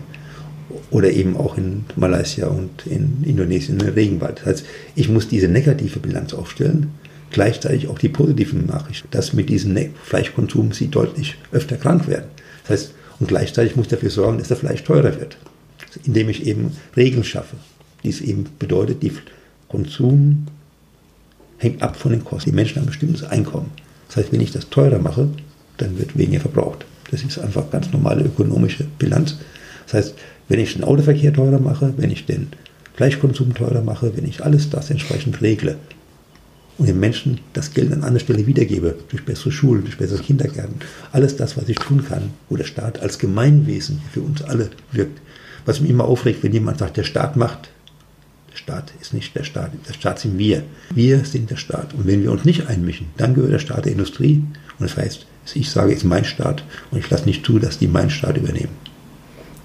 oder 0.91 1.11
eben 1.11 1.37
auch 1.37 1.57
in 1.57 1.85
Malaysia 1.95 2.47
und 2.47 2.85
in 2.85 3.23
Indonesien, 3.23 3.79
im 3.79 3.93
Regenwald. 3.93 4.39
Das 4.39 4.45
heißt, 4.45 4.65
ich 4.95 5.09
muss 5.09 5.27
diese 5.27 5.47
negative 5.47 5.99
Bilanz 5.99 6.33
aufstellen, 6.33 6.91
gleichzeitig 7.31 7.87
auch 7.87 7.99
die 7.99 8.09
positiven 8.09 8.65
Nachrichten, 8.65 9.07
dass 9.11 9.33
mit 9.33 9.49
diesem 9.49 9.77
Fleischkonsum 10.03 10.71
sie 10.71 10.87
deutlich 10.87 11.35
öfter 11.51 11.77
krank 11.77 12.07
werden. 12.07 12.25
Das 12.63 12.71
heißt, 12.71 12.93
und 13.19 13.27
gleichzeitig 13.27 13.75
muss 13.75 13.85
ich 13.85 13.91
dafür 13.91 14.09
sorgen, 14.09 14.37
dass 14.37 14.49
der 14.49 14.57
Fleisch 14.57 14.83
teurer 14.83 15.19
wird, 15.19 15.37
indem 16.03 16.29
ich 16.29 16.45
eben 16.45 16.71
Regeln 16.95 17.23
schaffe. 17.23 17.55
Dies 18.03 18.21
eben 18.21 18.45
bedeutet, 18.59 19.01
die 19.03 19.13
Konsum 19.69 20.47
hängt 21.57 21.81
ab 21.81 21.95
von 21.95 22.11
den 22.11 22.23
Kosten. 22.23 22.49
Die 22.49 22.55
Menschen 22.55 22.75
haben 22.75 22.83
ein 22.83 22.87
bestimmtes 22.87 23.23
Einkommen. 23.23 23.71
Das 24.07 24.17
heißt, 24.17 24.31
wenn 24.31 24.41
ich 24.41 24.51
das 24.51 24.69
teurer 24.69 24.99
mache, 24.99 25.29
dann 25.77 25.97
wird 25.97 26.17
weniger 26.17 26.41
verbraucht. 26.41 26.85
Das 27.11 27.23
ist 27.23 27.39
einfach 27.39 27.69
ganz 27.69 27.91
normale 27.91 28.23
ökonomische 28.23 28.85
Bilanz. 28.97 29.37
Das 29.85 29.93
heißt, 29.93 30.15
wenn 30.47 30.59
ich 30.59 30.73
den 30.73 30.83
Autoverkehr 30.83 31.33
teurer 31.33 31.59
mache, 31.59 31.93
wenn 31.97 32.11
ich 32.11 32.25
den 32.25 32.47
Fleischkonsum 32.95 33.53
teurer 33.53 33.81
mache, 33.81 34.15
wenn 34.15 34.25
ich 34.25 34.43
alles 34.43 34.69
das 34.69 34.89
entsprechend 34.89 35.41
regle 35.41 35.77
und 36.77 36.87
den 36.87 36.99
Menschen 36.99 37.39
das 37.53 37.73
Geld 37.73 37.91
an 37.91 38.03
anderer 38.03 38.19
Stelle 38.19 38.47
wiedergebe, 38.47 38.95
durch 39.09 39.25
bessere 39.25 39.51
Schulen, 39.51 39.83
durch 39.83 39.97
bessere 39.97 40.21
Kindergärten, 40.21 40.75
alles 41.11 41.35
das, 41.35 41.57
was 41.57 41.69
ich 41.69 41.77
tun 41.77 42.05
kann, 42.07 42.31
wo 42.49 42.55
der 42.55 42.65
Staat 42.65 42.99
als 42.99 43.19
Gemeinwesen 43.19 44.01
für 44.11 44.21
uns 44.21 44.41
alle 44.41 44.69
wirkt. 44.91 45.19
Was 45.65 45.81
mich 45.81 45.89
immer 45.89 46.05
aufregt, 46.05 46.43
wenn 46.43 46.53
jemand 46.53 46.79
sagt, 46.79 46.97
der 46.97 47.03
Staat 47.03 47.35
macht, 47.37 47.69
der 48.51 48.57
Staat 48.57 48.93
ist 49.01 49.13
nicht 49.13 49.35
der 49.35 49.43
Staat, 49.43 49.71
der 49.87 49.93
Staat 49.93 50.19
sind 50.19 50.37
wir. 50.37 50.63
Wir 50.93 51.25
sind 51.25 51.49
der 51.49 51.57
Staat. 51.57 51.93
Und 51.93 52.07
wenn 52.07 52.23
wir 52.23 52.31
uns 52.31 52.45
nicht 52.45 52.67
einmischen, 52.67 53.07
dann 53.17 53.33
gehört 53.33 53.53
der 53.53 53.59
Staat 53.59 53.85
der 53.85 53.91
Industrie. 53.91 54.43
Und 54.79 54.89
das 54.89 54.95
heißt, 54.95 55.25
ich 55.53 55.69
sage, 55.69 55.91
es 55.91 55.99
ist 55.99 56.03
mein 56.05 56.25
Staat 56.25 56.63
und 56.91 56.97
ich 56.97 57.09
lasse 57.09 57.25
nicht 57.25 57.45
zu, 57.45 57.59
dass 57.59 57.77
die 57.77 57.87
meinen 57.87 58.09
Staat 58.09 58.37
übernehmen. 58.37 58.69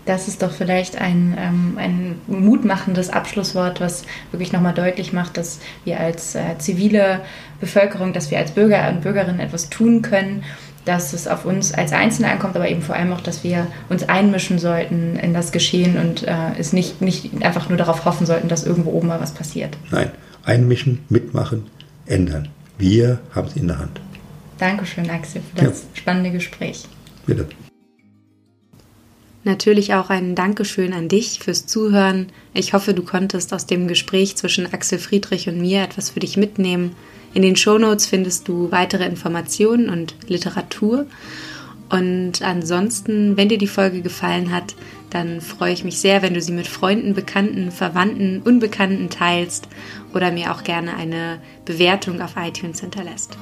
Das 0.07 0.29
ist 0.29 0.43
doch 0.43 0.51
vielleicht 0.51 1.01
ein, 1.01 1.37
ähm, 1.39 1.75
ein 1.77 2.17
mutmachendes 2.27 3.11
Abschlusswort, 3.11 3.81
was 3.81 4.05
wirklich 4.33 4.53
nochmal 4.53 4.75
deutlich 4.75 5.13
macht, 5.13 5.37
dass 5.37 5.61
wir 5.85 6.01
als 6.01 6.35
äh, 6.35 6.59
zivile 6.59 7.21
Bevölkerung, 7.61 8.13
dass 8.13 8.31
wir 8.31 8.39
als 8.39 8.51
Bürger 8.53 8.89
und 8.89 9.03
Bürgerinnen 9.03 9.41
etwas 9.41 9.69
tun 9.69 10.03
können, 10.03 10.43
dass 10.85 11.13
es 11.13 11.29
auf 11.29 11.45
uns 11.45 11.75
als 11.75 11.93
Einzelne 11.93 12.31
ankommt, 12.31 12.57
aber 12.57 12.69
eben 12.69 12.83
vor 12.83 12.97
allem 12.97 13.13
auch, 13.13 13.21
dass 13.21 13.45
wir 13.45 13.67
uns 13.89 14.09
einmischen 14.09 14.59
sollten 14.59 15.17
in 15.17 15.35
das 15.35 15.53
Geschehen 15.53 15.99
und 15.99 16.27
äh, 16.27 16.59
es 16.59 16.73
nicht, 16.73 17.03
nicht 17.03 17.43
einfach 17.45 17.69
nur 17.69 17.79
darauf 17.79 18.05
hoffen 18.05 18.27
sollten, 18.27 18.49
dass 18.49 18.65
irgendwo 18.65 18.91
oben 18.91 19.09
mal 19.09 19.21
was 19.21 19.33
passiert. 19.33 19.77
Nein, 19.91 20.11
einmischen, 20.45 21.05
mitmachen, 21.09 21.67
ändern. 22.07 22.49
Wir 22.79 23.21
haben 23.35 23.49
es 23.49 23.57
in 23.57 23.69
der 23.69 23.79
Hand. 23.79 24.01
Dankeschön, 24.61 25.09
Axel, 25.09 25.41
für 25.41 25.65
das 25.65 25.83
ja. 25.83 25.89
spannende 25.95 26.31
Gespräch. 26.31 26.85
Bitte. 27.27 27.49
Natürlich 29.43 29.95
auch 29.95 30.11
ein 30.11 30.35
Dankeschön 30.35 30.93
an 30.93 31.09
dich 31.09 31.39
fürs 31.39 31.67
Zuhören. 31.67 32.27
Ich 32.53 32.75
hoffe, 32.75 32.93
du 32.93 33.03
konntest 33.03 33.55
aus 33.55 33.65
dem 33.65 33.89
Gespräch 33.89 34.37
zwischen 34.37 34.71
Axel 34.71 34.99
Friedrich 34.99 35.49
und 35.49 35.59
mir 35.63 35.83
etwas 35.83 36.11
für 36.11 36.21
dich 36.21 36.37
mitnehmen. 36.37 36.95
In 37.33 37.41
den 37.41 37.57
Shownotes 37.57 38.07
findest 38.07 38.49
du 38.49 38.71
weitere 38.71 39.07
Informationen 39.07 39.89
und 39.89 40.15
Literatur. 40.29 41.07
Und 41.89 42.43
ansonsten, 42.43 43.39
wenn 43.39 43.49
dir 43.49 43.59
die 43.59 43.67
Folge 43.67 44.03
gefallen 44.03 44.53
hat, 44.53 44.75
dann 45.09 45.41
freue 45.41 45.73
ich 45.73 45.85
mich 45.85 45.99
sehr, 45.99 46.21
wenn 46.21 46.35
du 46.35 46.43
sie 46.43 46.53
mit 46.53 46.69
Freunden, 46.69 47.15
Bekannten, 47.15 47.71
Verwandten, 47.71 48.43
Unbekannten 48.43 49.09
teilst 49.09 49.69
oder 50.13 50.31
mir 50.31 50.53
auch 50.53 50.65
gerne 50.65 50.97
eine 50.97 51.41
Bewertung 51.65 52.21
auf 52.21 52.35
iTunes 52.37 52.81
hinterlässt. 52.81 53.39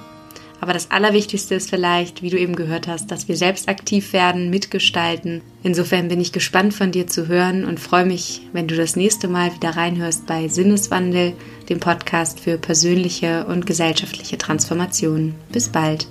Aber 0.60 0.72
das 0.72 0.90
Allerwichtigste 0.90 1.54
ist 1.54 1.70
vielleicht, 1.70 2.22
wie 2.22 2.30
du 2.30 2.38
eben 2.38 2.56
gehört 2.56 2.88
hast, 2.88 3.10
dass 3.10 3.28
wir 3.28 3.36
selbst 3.36 3.68
aktiv 3.68 4.12
werden, 4.12 4.50
mitgestalten. 4.50 5.40
Insofern 5.62 6.08
bin 6.08 6.20
ich 6.20 6.32
gespannt 6.32 6.74
von 6.74 6.90
dir 6.90 7.06
zu 7.06 7.28
hören 7.28 7.64
und 7.64 7.80
freue 7.80 8.06
mich, 8.06 8.42
wenn 8.52 8.66
du 8.66 8.76
das 8.76 8.96
nächste 8.96 9.28
Mal 9.28 9.54
wieder 9.54 9.70
reinhörst 9.70 10.26
bei 10.26 10.48
Sinneswandel, 10.48 11.34
dem 11.68 11.80
Podcast 11.80 12.40
für 12.40 12.58
persönliche 12.58 13.46
und 13.46 13.66
gesellschaftliche 13.66 14.38
Transformation. 14.38 15.34
Bis 15.52 15.68
bald. 15.68 16.08